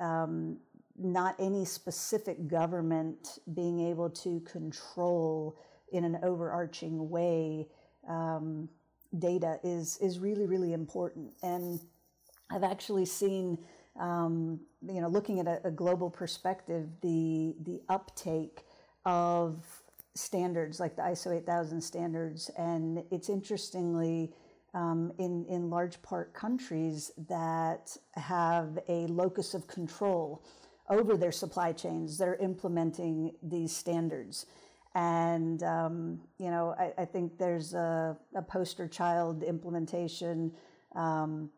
um, 0.00 0.58
not 0.98 1.36
any 1.38 1.64
specific 1.64 2.48
government 2.48 3.38
being 3.54 3.80
able 3.80 4.10
to 4.10 4.40
control 4.40 5.56
in 5.92 6.04
an 6.04 6.18
overarching 6.22 7.08
way 7.10 7.68
um, 8.08 8.68
data 9.18 9.58
is 9.62 9.98
is 9.98 10.18
really 10.18 10.46
really 10.46 10.72
important. 10.72 11.32
And 11.42 11.80
I've 12.50 12.64
actually 12.64 13.06
seen. 13.06 13.58
Um, 13.98 14.60
you 14.86 15.00
know, 15.00 15.08
looking 15.08 15.40
at 15.40 15.46
a, 15.46 15.68
a 15.68 15.70
global 15.70 16.10
perspective, 16.10 16.86
the 17.00 17.56
the 17.62 17.80
uptake 17.88 18.66
of 19.06 19.64
standards 20.16 20.80
like 20.80 20.96
the 20.96 21.02
ISO 21.02 21.36
8000 21.36 21.80
standards, 21.80 22.50
and 22.58 23.04
it's 23.10 23.28
interestingly 23.28 24.32
um, 24.74 25.12
in 25.18 25.44
in 25.46 25.70
large 25.70 26.00
part 26.02 26.34
countries 26.34 27.10
that 27.28 27.96
have 28.14 28.78
a 28.88 29.06
locus 29.06 29.54
of 29.54 29.66
control 29.66 30.42
over 30.88 31.16
their 31.16 31.32
supply 31.32 31.72
chains. 31.72 32.18
They're 32.18 32.36
implementing 32.36 33.32
these 33.42 33.74
standards. 33.74 34.46
And, 34.94 35.62
um, 35.62 36.20
you 36.38 36.50
know, 36.50 36.74
I, 36.78 37.02
I, 37.02 37.04
think 37.04 37.36
there's 37.36 37.74
a, 37.74 38.16
a, 38.34 38.40
poster 38.40 38.88
child 38.88 39.42
implementation, 39.42 40.52
um, 40.94 41.50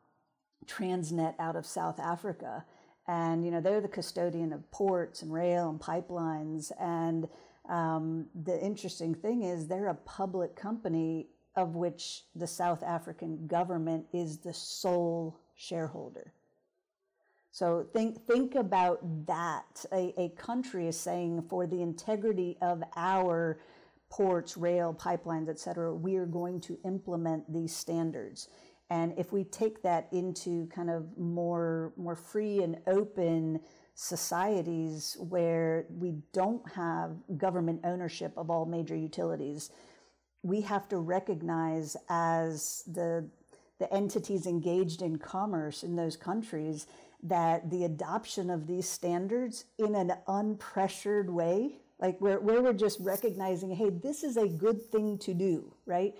Transnet 0.67 1.35
out 1.39 1.55
of 1.55 1.65
South 1.65 2.01
Africa. 2.01 2.65
And, 3.07 3.45
you 3.45 3.53
know, 3.53 3.61
they're 3.61 3.81
the 3.81 3.87
custodian 3.87 4.53
of 4.53 4.69
ports 4.73 5.23
and 5.23 5.33
rail 5.33 5.71
and 5.71 5.79
pipelines. 5.79 6.73
And 6.81 7.29
um, 7.69 8.27
the 8.45 8.59
interesting 8.61 9.15
thing 9.15 9.43
is 9.43 9.67
they're 9.67 9.89
a 9.89 9.95
public 9.95 10.57
company 10.57 11.29
of 11.57 11.75
which 11.75 12.25
the 12.35 12.47
South 12.47 12.83
African 12.83 13.47
government 13.47 14.07
is 14.13 14.39
the 14.39 14.55
sole 14.55 15.41
shareholder. 15.57 16.33
So 17.51 17.87
think 17.93 18.25
think 18.27 18.55
about 18.55 19.27
that. 19.27 19.85
A, 19.93 20.15
a 20.17 20.29
country 20.31 20.87
is 20.87 20.99
saying 20.99 21.43
for 21.49 21.67
the 21.67 21.83
integrity 21.83 22.57
of 22.63 22.83
our 22.97 23.59
ports, 24.11 24.57
rail, 24.57 24.95
pipelines, 24.95 25.49
etc., 25.49 25.93
we 25.95 26.17
are 26.17 26.27
going 26.27 26.61
to 26.61 26.79
implement 26.85 27.53
these 27.53 27.75
standards. 27.75 28.49
And 28.91 29.13
if 29.19 29.33
we 29.33 29.45
take 29.45 29.83
that 29.83 30.09
into 30.13 30.67
kind 30.69 30.89
of 30.89 31.19
more 31.19 31.93
more 31.97 32.15
free 32.15 32.63
and 32.63 32.79
open 32.87 33.61
societies 34.01 35.17
where 35.19 35.85
we 35.91 36.15
don't 36.33 36.63
have 36.71 37.17
government 37.37 37.81
ownership 37.83 38.33
of 38.37 38.49
all 38.49 38.65
major 38.65 38.95
utilities, 38.95 39.71
we 40.45 40.61
have 40.61 40.89
to 40.89 40.99
recognize 40.99 41.97
as 42.09 42.85
the, 42.87 43.29
the 43.81 43.93
entities 43.93 44.47
engaged 44.47 45.03
in 45.03 45.19
commerce 45.19 45.83
in 45.83 45.97
those 45.97 46.17
countries 46.17 46.87
that 47.25 47.71
the 47.71 47.85
adoption 47.85 48.51
of 48.51 48.69
these 48.69 48.89
standards 48.89 49.65
in 49.79 49.97
an 49.97 50.13
unpressured 50.29 51.29
way, 51.29 51.81
like 51.99 52.21
where, 52.21 52.39
where 52.39 52.63
we're 52.63 52.73
just 52.73 53.01
recognizing, 53.01 53.75
hey, 53.75 53.91
this 53.91 54.23
is 54.23 54.37
a 54.37 54.47
good 54.47 54.81
thing 54.81 55.19
to 55.19 55.35
do, 55.35 55.75
right? 55.87 56.15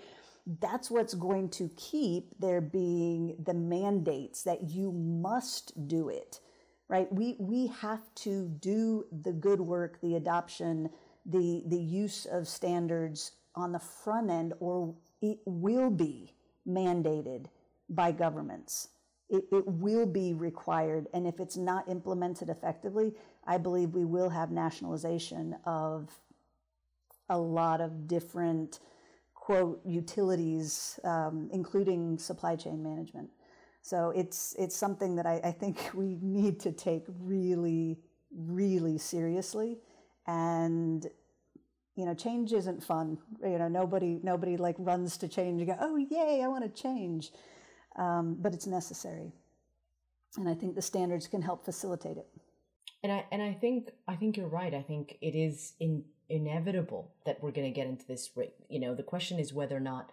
That's 0.59 0.91
what's 0.91 1.13
going 1.13 1.47
to 1.51 1.69
keep 1.77 2.37
there 2.39 2.59
being 2.59 3.37
the 3.41 3.53
mandates 3.53 4.43
that 4.43 4.69
you 4.69 4.91
must 4.91 5.87
do 5.87 6.09
it 6.09 6.41
right? 6.89 7.11
We, 7.13 7.35
we 7.39 7.67
have 7.67 8.01
to 8.15 8.49
do 8.59 9.05
the 9.21 9.31
good 9.31 9.61
work, 9.61 10.01
the 10.01 10.15
adoption, 10.15 10.89
the, 11.25 11.63
the 11.67 11.77
use 11.77 12.25
of 12.25 12.47
standards 12.47 13.33
on 13.55 13.71
the 13.71 13.79
front 13.79 14.29
end, 14.29 14.53
or 14.59 14.95
it 15.21 15.39
will 15.45 15.91
be 15.91 16.33
mandated 16.67 17.45
by 17.89 18.11
governments. 18.11 18.89
It, 19.29 19.43
it 19.51 19.67
will 19.67 20.07
be 20.07 20.33
required. 20.33 21.07
And 21.13 21.27
if 21.27 21.39
it's 21.39 21.57
not 21.57 21.87
implemented 21.87 22.49
effectively, 22.49 23.13
I 23.45 23.57
believe 23.57 23.93
we 23.93 24.05
will 24.05 24.29
have 24.29 24.51
nationalization 24.51 25.55
of 25.65 26.09
a 27.29 27.37
lot 27.37 27.81
of 27.81 28.07
different, 28.07 28.79
quote, 29.35 29.79
utilities, 29.85 30.99
um, 31.03 31.49
including 31.53 32.17
supply 32.17 32.55
chain 32.55 32.81
management. 32.81 33.29
So 33.81 34.11
it's 34.15 34.55
it's 34.59 34.75
something 34.75 35.15
that 35.15 35.25
I, 35.25 35.41
I 35.43 35.51
think 35.51 35.77
we 35.93 36.17
need 36.21 36.59
to 36.61 36.71
take 36.71 37.05
really, 37.19 37.99
really 38.31 38.97
seriously. 38.97 39.77
And 40.27 41.05
you 41.95 42.05
know, 42.05 42.13
change 42.13 42.53
isn't 42.53 42.83
fun. 42.83 43.17
You 43.43 43.57
know, 43.57 43.67
nobody 43.67 44.19
nobody 44.23 44.57
like 44.57 44.75
runs 44.79 45.17
to 45.17 45.27
change 45.27 45.61
and 45.61 45.69
go, 45.69 45.77
oh 45.79 45.97
yay, 45.97 46.41
I 46.43 46.47
want 46.47 46.63
to 46.63 46.81
change. 46.81 47.31
Um, 47.97 48.37
but 48.39 48.53
it's 48.53 48.67
necessary, 48.67 49.33
and 50.37 50.47
I 50.47 50.53
think 50.53 50.75
the 50.75 50.81
standards 50.81 51.27
can 51.27 51.41
help 51.41 51.65
facilitate 51.65 52.17
it. 52.17 52.27
And 53.03 53.11
I 53.11 53.25
and 53.31 53.41
I 53.41 53.53
think 53.53 53.89
I 54.07 54.15
think 54.15 54.37
you're 54.37 54.47
right. 54.47 54.73
I 54.73 54.81
think 54.81 55.17
it 55.21 55.35
is 55.35 55.73
in, 55.79 56.05
inevitable 56.29 57.11
that 57.25 57.41
we're 57.41 57.51
going 57.51 57.67
to 57.67 57.73
get 57.73 57.87
into 57.87 58.05
this. 58.05 58.29
You 58.69 58.79
know, 58.79 58.95
the 58.95 59.03
question 59.03 59.39
is 59.39 59.53
whether 59.53 59.75
or 59.75 59.81
not 59.81 60.09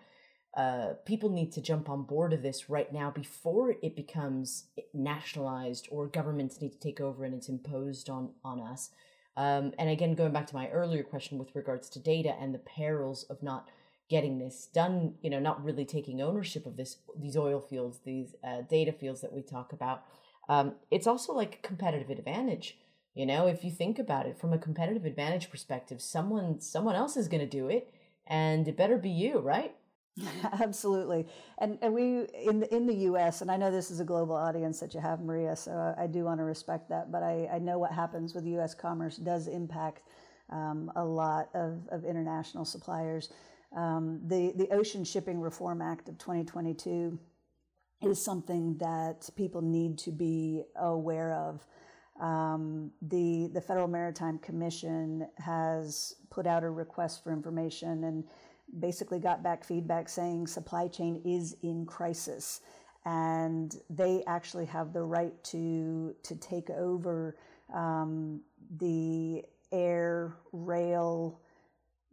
uh, 0.57 0.95
people 1.05 1.29
need 1.29 1.53
to 1.53 1.61
jump 1.61 1.91
on 1.91 2.03
board 2.03 2.33
of 2.33 2.43
this 2.43 2.71
right 2.71 2.91
now 2.91 3.11
before 3.11 3.75
it 3.83 3.95
becomes 3.95 4.65
nationalized 4.95 5.87
or 5.91 6.07
governments 6.07 6.63
need 6.63 6.73
to 6.73 6.79
take 6.79 6.99
over 6.99 7.25
and 7.25 7.35
it's 7.35 7.51
imposed 7.51 8.09
on 8.09 8.31
on 8.43 8.61
us. 8.61 8.91
Um, 9.37 9.73
and 9.79 9.91
again, 9.91 10.15
going 10.15 10.33
back 10.33 10.47
to 10.47 10.55
my 10.55 10.69
earlier 10.69 11.03
question 11.03 11.37
with 11.37 11.55
regards 11.55 11.91
to 11.91 11.99
data 11.99 12.35
and 12.41 12.55
the 12.55 12.59
perils 12.59 13.25
of 13.25 13.43
not 13.43 13.69
getting 14.09 14.39
this 14.39 14.69
done, 14.73 15.15
you 15.21 15.29
know, 15.29 15.41
not 15.41 15.63
really 15.63 15.85
taking 15.85 16.23
ownership 16.23 16.65
of 16.65 16.79
this 16.79 16.97
these 17.21 17.37
oil 17.37 17.61
fields, 17.61 18.01
these 18.05 18.35
uh, 18.43 18.63
data 18.63 18.93
fields 18.93 19.21
that 19.21 19.35
we 19.35 19.43
talk 19.43 19.75
about. 19.75 20.05
Um, 20.49 20.77
it's 20.91 21.07
also 21.07 21.35
like 21.35 21.57
a 21.57 21.67
competitive 21.67 22.09
advantage. 22.09 22.79
You 23.15 23.27
know, 23.27 23.47
if 23.47 23.63
you 23.63 23.71
think 23.71 23.99
about 23.99 24.27
it 24.27 24.39
from 24.39 24.55
a 24.55 24.59
competitive 24.59 25.05
advantage 25.05 25.51
perspective, 25.51 26.01
someone 26.01 26.61
someone 26.61 26.97
else 26.97 27.15
is 27.19 27.29
going 27.29 27.43
to 27.43 27.47
do 27.47 27.69
it, 27.69 27.93
and 28.27 28.67
it 28.67 28.77
better 28.77 28.97
be 28.97 29.11
you, 29.11 29.39
right? 29.39 29.75
Absolutely, 30.61 31.27
and 31.59 31.79
and 31.83 31.93
we 31.93 32.27
in 32.47 32.61
the, 32.61 32.75
in 32.75 32.87
the 32.87 32.95
U.S. 33.11 33.43
and 33.43 33.51
I 33.51 33.57
know 33.57 33.71
this 33.71 33.91
is 33.91 34.01
a 34.01 34.05
global 34.05 34.35
audience 34.35 34.81
that 34.81 34.95
you 34.95 35.01
have, 35.01 35.21
Maria. 35.21 35.55
So 35.57 35.95
I 35.99 36.07
do 36.07 36.25
want 36.25 36.41
to 36.41 36.45
respect 36.45 36.89
that, 36.89 37.13
but 37.13 37.23
I, 37.23 37.49
I 37.53 37.59
know 37.59 37.79
what 37.79 37.93
happens 37.93 38.35
with 38.35 38.47
U.S. 38.47 38.75
commerce 38.75 39.17
does 39.17 39.47
impact 39.47 40.03
um, 40.51 40.91
a 40.97 41.05
lot 41.05 41.51
of, 41.55 41.87
of 41.91 42.05
international 42.05 42.65
suppliers. 42.65 43.31
Um, 43.77 44.21
the 44.27 44.53
the 44.57 44.69
Ocean 44.73 45.05
Shipping 45.05 45.41
Reform 45.41 45.83
Act 45.83 46.09
of 46.09 46.17
2022 46.19 47.19
is 48.03 48.23
something 48.25 48.77
that 48.79 49.29
people 49.37 49.63
need 49.63 49.99
to 49.99 50.13
be 50.13 50.63
aware 50.77 51.35
of. 51.35 51.67
Um, 52.21 52.93
the 53.03 53.51
the 53.53 53.61
Federal 53.61 53.89
Maritime 53.89 54.39
Commission 54.39 55.29
has 55.39 56.15
put 56.31 56.47
out 56.47 56.65
a 56.65 56.71
request 56.71 57.23
for 57.23 57.33
information 57.33 58.05
and 58.05 58.25
basically 58.79 59.19
got 59.19 59.43
back 59.43 59.65
feedback 59.65 60.09
saying 60.09 60.47
supply 60.47 60.89
chain 60.89 61.23
is 61.25 61.57
in 61.63 61.87
crisis. 61.87 62.61
And 63.05 63.75
they 63.89 64.25
actually 64.27 64.67
have 64.67 64.93
the 64.93 65.03
right 65.03 65.43
to 65.45 66.15
to 66.25 66.35
take 66.37 66.71
over 66.71 67.37
um, 67.73 68.41
the 68.79 69.45
air, 69.71 70.37
rail, 70.53 71.41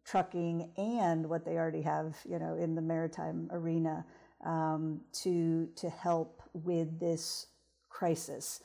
trucking, 0.06 0.70
and 0.78 1.28
what 1.30 1.46
they 1.46 1.58
already 1.58 1.82
have, 1.82 2.16
you 2.30 2.40
know, 2.40 2.56
in 2.56 2.76
the 2.76 2.82
maritime 2.82 3.50
arena 3.52 4.06
um, 4.46 5.02
to 5.14 5.68
to 5.78 5.90
help 5.90 6.42
with 6.54 7.00
this 7.00 7.48
crisis, 7.90 8.62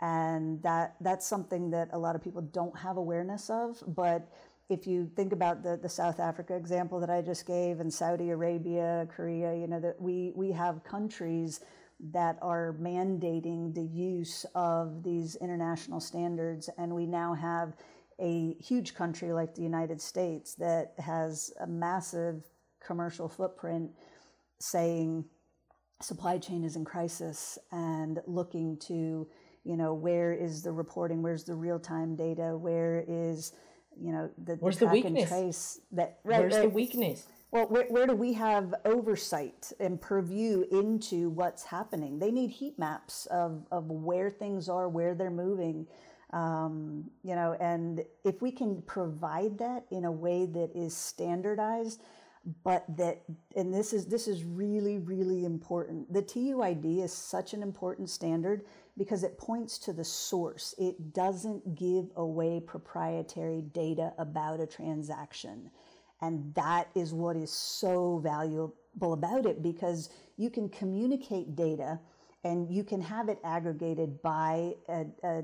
and 0.00 0.62
that 0.62 0.96
that's 1.00 1.26
something 1.26 1.70
that 1.70 1.88
a 1.92 1.98
lot 1.98 2.14
of 2.14 2.22
people 2.22 2.42
don't 2.42 2.76
have 2.78 2.96
awareness 2.96 3.50
of, 3.50 3.82
but 3.86 4.28
if 4.68 4.86
you 4.86 5.10
think 5.16 5.32
about 5.32 5.62
the, 5.62 5.78
the 5.80 5.88
South 5.88 6.20
Africa 6.20 6.54
example 6.54 7.00
that 7.00 7.10
I 7.10 7.20
just 7.20 7.46
gave 7.46 7.80
and 7.80 7.92
Saudi 7.92 8.30
Arabia, 8.30 9.06
Korea, 9.14 9.54
you 9.54 9.66
know, 9.66 9.80
that 9.80 10.00
we, 10.00 10.32
we 10.34 10.52
have 10.52 10.84
countries 10.84 11.60
that 12.10 12.38
are 12.42 12.74
mandating 12.80 13.74
the 13.74 13.84
use 13.84 14.44
of 14.54 15.02
these 15.02 15.36
international 15.36 16.00
standards. 16.00 16.68
And 16.78 16.94
we 16.94 17.06
now 17.06 17.34
have 17.34 17.74
a 18.18 18.54
huge 18.60 18.94
country 18.94 19.32
like 19.32 19.54
the 19.54 19.62
United 19.62 20.00
States 20.00 20.54
that 20.54 20.94
has 20.98 21.52
a 21.60 21.66
massive 21.66 22.44
commercial 22.84 23.28
footprint 23.28 23.90
saying 24.58 25.24
supply 26.00 26.38
chain 26.38 26.64
is 26.64 26.76
in 26.76 26.84
crisis 26.84 27.58
and 27.70 28.20
looking 28.26 28.76
to, 28.78 29.28
you 29.64 29.76
know, 29.76 29.94
where 29.94 30.32
is 30.32 30.62
the 30.62 30.72
reporting, 30.72 31.22
where's 31.22 31.44
the 31.44 31.54
real 31.54 31.78
time 31.78 32.16
data, 32.16 32.56
where 32.56 33.04
is, 33.06 33.52
you 34.00 34.12
know, 34.12 34.30
the, 34.38 34.54
where's 34.54 34.78
the, 34.78 34.86
the 34.86 34.92
weakness? 34.92 35.28
trace 35.28 35.80
that 35.92 36.18
right, 36.24 36.40
where's 36.40 36.54
right. 36.54 36.62
the 36.62 36.68
weakness? 36.68 37.26
Well, 37.50 37.66
where, 37.66 37.84
where 37.88 38.06
do 38.06 38.14
we 38.14 38.32
have 38.32 38.74
oversight 38.86 39.72
and 39.78 40.00
purview 40.00 40.64
into 40.72 41.28
what's 41.28 41.64
happening? 41.64 42.18
They 42.18 42.30
need 42.30 42.50
heat 42.50 42.78
maps 42.78 43.26
of, 43.26 43.66
of 43.70 43.90
where 43.90 44.30
things 44.30 44.70
are, 44.70 44.88
where 44.88 45.14
they're 45.14 45.30
moving, 45.30 45.86
um, 46.32 47.10
you 47.22 47.34
know, 47.34 47.54
and 47.60 48.02
if 48.24 48.40
we 48.40 48.52
can 48.52 48.80
provide 48.82 49.58
that 49.58 49.84
in 49.90 50.06
a 50.06 50.12
way 50.12 50.46
that 50.46 50.70
is 50.74 50.96
standardized, 50.96 52.02
but 52.64 52.84
that 52.96 53.22
and 53.54 53.72
this 53.72 53.92
is 53.92 54.06
this 54.06 54.26
is 54.26 54.44
really 54.44 54.98
really 54.98 55.44
important 55.44 56.12
the 56.12 56.22
tuid 56.22 56.84
is 56.84 57.12
such 57.12 57.54
an 57.54 57.62
important 57.62 58.10
standard 58.10 58.64
because 58.98 59.24
it 59.24 59.38
points 59.38 59.78
to 59.78 59.92
the 59.92 60.04
source 60.04 60.74
it 60.78 61.12
doesn't 61.12 61.74
give 61.74 62.06
away 62.16 62.60
proprietary 62.60 63.62
data 63.72 64.12
about 64.18 64.60
a 64.60 64.66
transaction 64.66 65.70
and 66.20 66.54
that 66.54 66.88
is 66.94 67.12
what 67.12 67.36
is 67.36 67.50
so 67.50 68.18
valuable 68.22 69.12
about 69.12 69.44
it 69.44 69.62
because 69.62 70.10
you 70.36 70.48
can 70.50 70.68
communicate 70.68 71.56
data 71.56 71.98
and 72.44 72.70
you 72.70 72.84
can 72.84 73.00
have 73.00 73.28
it 73.28 73.38
aggregated 73.44 74.20
by 74.22 74.72
a, 74.88 75.04
a, 75.24 75.42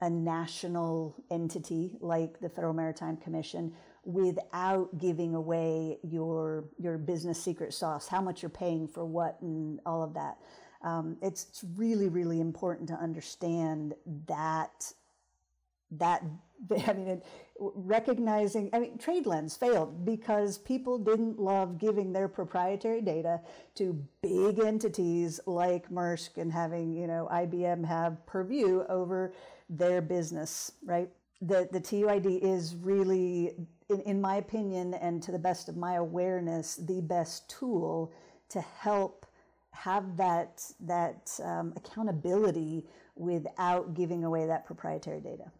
a 0.00 0.10
national 0.10 1.14
entity 1.30 1.96
like 2.00 2.40
the 2.40 2.48
Federal 2.48 2.72
Maritime 2.72 3.16
Commission 3.16 3.72
without 4.04 4.96
giving 4.98 5.34
away 5.34 5.98
your 6.02 6.64
your 6.78 6.96
business 6.98 7.42
secret 7.42 7.74
sauce, 7.74 8.08
how 8.08 8.20
much 8.20 8.42
you're 8.42 8.48
paying 8.48 8.88
for 8.88 9.04
what, 9.04 9.40
and 9.42 9.80
all 9.84 10.02
of 10.02 10.14
that. 10.14 10.38
Um, 10.82 11.16
it's, 11.20 11.46
it's 11.48 11.64
really 11.76 12.08
really 12.08 12.40
important 12.40 12.88
to 12.88 12.94
understand 12.94 13.94
that 14.26 14.92
that 15.92 16.22
I 16.86 16.92
mean, 16.92 17.08
it, 17.08 17.24
recognizing, 17.58 18.70
I 18.72 18.78
mean, 18.78 18.98
TradeLens 18.98 19.58
failed 19.58 20.04
because 20.04 20.58
people 20.58 20.98
didn't 20.98 21.38
love 21.38 21.78
giving 21.78 22.12
their 22.12 22.28
proprietary 22.28 23.00
data 23.00 23.40
to 23.76 23.98
big 24.22 24.58
entities 24.58 25.40
like 25.46 25.90
Maersk 25.90 26.36
and 26.36 26.52
having, 26.52 26.94
you 26.94 27.06
know, 27.06 27.28
IBM 27.32 27.84
have 27.84 28.24
purview 28.26 28.84
over 28.88 29.32
their 29.68 30.00
business, 30.00 30.72
right? 30.84 31.08
The, 31.42 31.68
the 31.70 31.80
TUID 31.80 32.42
is 32.42 32.74
really 32.76 33.54
in, 33.88 34.00
in 34.02 34.20
my 34.20 34.36
opinion, 34.36 34.94
and 34.94 35.22
to 35.22 35.32
the 35.32 35.38
best 35.38 35.68
of 35.68 35.76
my 35.76 35.94
awareness, 35.94 36.76
the 36.76 37.00
best 37.00 37.48
tool 37.48 38.12
to 38.50 38.60
help 38.60 39.19
have 39.72 40.16
that 40.16 40.62
that 40.80 41.38
um, 41.42 41.72
accountability 41.76 42.84
without 43.16 43.94
giving 43.94 44.24
away 44.24 44.46
that 44.46 44.66
proprietary 44.66 45.20
data. 45.20 45.52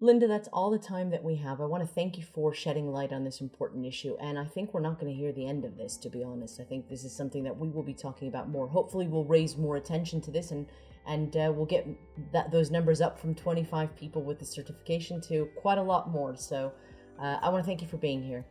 Linda, 0.00 0.26
that's 0.26 0.48
all 0.52 0.68
the 0.68 0.80
time 0.80 1.10
that 1.10 1.22
we 1.22 1.36
have. 1.36 1.60
I 1.60 1.64
want 1.64 1.84
to 1.84 1.88
thank 1.88 2.18
you 2.18 2.24
for 2.24 2.52
shedding 2.52 2.90
light 2.90 3.12
on 3.12 3.22
this 3.22 3.40
important 3.40 3.86
issue. 3.86 4.16
And 4.20 4.36
I 4.36 4.44
think 4.44 4.74
we're 4.74 4.80
not 4.80 4.98
going 4.98 5.12
to 5.12 5.16
hear 5.16 5.30
the 5.30 5.46
end 5.46 5.64
of 5.64 5.76
this, 5.76 5.96
to 5.98 6.08
be 6.08 6.24
honest. 6.24 6.58
I 6.58 6.64
think 6.64 6.88
this 6.88 7.04
is 7.04 7.14
something 7.14 7.44
that 7.44 7.56
we 7.56 7.68
will 7.68 7.84
be 7.84 7.94
talking 7.94 8.26
about 8.26 8.48
more. 8.48 8.66
Hopefully, 8.66 9.06
we'll 9.06 9.24
raise 9.24 9.56
more 9.56 9.76
attention 9.76 10.20
to 10.22 10.32
this 10.32 10.50
and, 10.50 10.66
and 11.06 11.36
uh, 11.36 11.52
we'll 11.54 11.66
get 11.66 11.86
that 12.32 12.50
those 12.50 12.72
numbers 12.72 13.00
up 13.00 13.16
from 13.16 13.32
25 13.32 13.94
people 13.94 14.22
with 14.22 14.40
the 14.40 14.44
certification 14.44 15.20
to 15.20 15.48
quite 15.56 15.78
a 15.78 15.82
lot 15.82 16.10
more. 16.10 16.34
So 16.36 16.72
uh, 17.20 17.38
I 17.40 17.48
want 17.50 17.62
to 17.62 17.66
thank 17.66 17.80
you 17.80 17.86
for 17.86 17.98
being 17.98 18.24
here. 18.24 18.44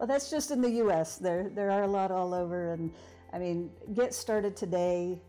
Well, 0.00 0.08
that's 0.08 0.30
just 0.30 0.50
in 0.50 0.60
the 0.60 0.70
U.S. 0.82 1.16
There, 1.16 1.48
there 1.54 1.70
are 1.70 1.84
a 1.84 1.88
lot 1.88 2.10
all 2.10 2.34
over, 2.34 2.72
and 2.72 2.92
I 3.32 3.38
mean, 3.38 3.70
get 3.94 4.14
started 4.14 4.56
today. 4.56 5.20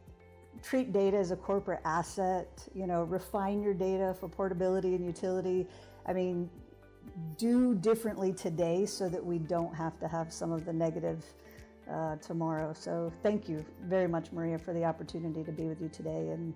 Treat 0.64 0.92
data 0.92 1.18
as 1.18 1.32
a 1.32 1.36
corporate 1.36 1.82
asset. 1.86 2.48
You 2.74 2.88
know, 2.88 3.04
refine 3.04 3.62
your 3.62 3.74
data 3.74 4.16
for 4.20 4.28
portability 4.28 4.96
and 4.96 5.06
utility. 5.06 5.68
I 6.06 6.14
mean, 6.14 6.50
do 7.38 7.76
differently 7.76 8.34
today 8.34 8.86
so 8.86 9.10
that 9.10 9.24
we 9.24 9.38
don't 9.38 9.74
have 9.74 10.00
to 10.00 10.08
have 10.08 10.32
some 10.32 10.52
of 10.52 10.66
the 10.66 10.74
negative 10.74 11.24
uh, 11.92 12.18
tomorrow. 12.18 12.74
So, 12.74 13.12
thank 13.24 13.50
you 13.50 13.66
very 13.84 14.08
much, 14.08 14.32
Maria, 14.32 14.58
for 14.60 14.74
the 14.74 14.84
opportunity 14.84 15.44
to 15.44 15.52
be 15.52 15.64
with 15.64 15.82
you 15.82 15.90
today, 15.90 16.30
and. 16.30 16.54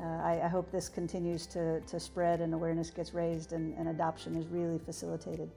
Uh, 0.00 0.06
I, 0.24 0.40
I, 0.46 0.48
hope 0.48 0.72
this 0.72 0.88
continues 0.88 1.46
to, 1.46 1.80
to 1.82 2.00
spread 2.00 2.40
and 2.40 2.52
awareness 2.52 2.90
gets 2.90 3.14
raised 3.14 3.52
and, 3.52 3.78
and 3.78 3.90
adoption 3.90 4.34
is 4.34 4.48
really 4.48 4.76
facilitated. 4.76 5.48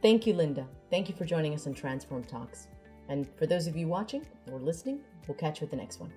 Thank 0.00 0.26
you, 0.26 0.32
Linda. 0.32 0.66
Thank 0.90 1.10
you 1.10 1.14
for 1.14 1.26
joining 1.26 1.52
us 1.52 1.66
on 1.66 1.74
Transform 1.74 2.24
Talks. 2.24 2.68
And 3.08 3.28
for 3.36 3.46
those 3.46 3.66
of 3.66 3.76
you 3.76 3.88
watching 3.88 4.26
or 4.50 4.58
listening, 4.58 5.00
we'll 5.26 5.36
catch 5.36 5.60
you 5.60 5.66
at 5.66 5.70
the 5.70 5.76
next 5.76 6.00
one. 6.00 6.12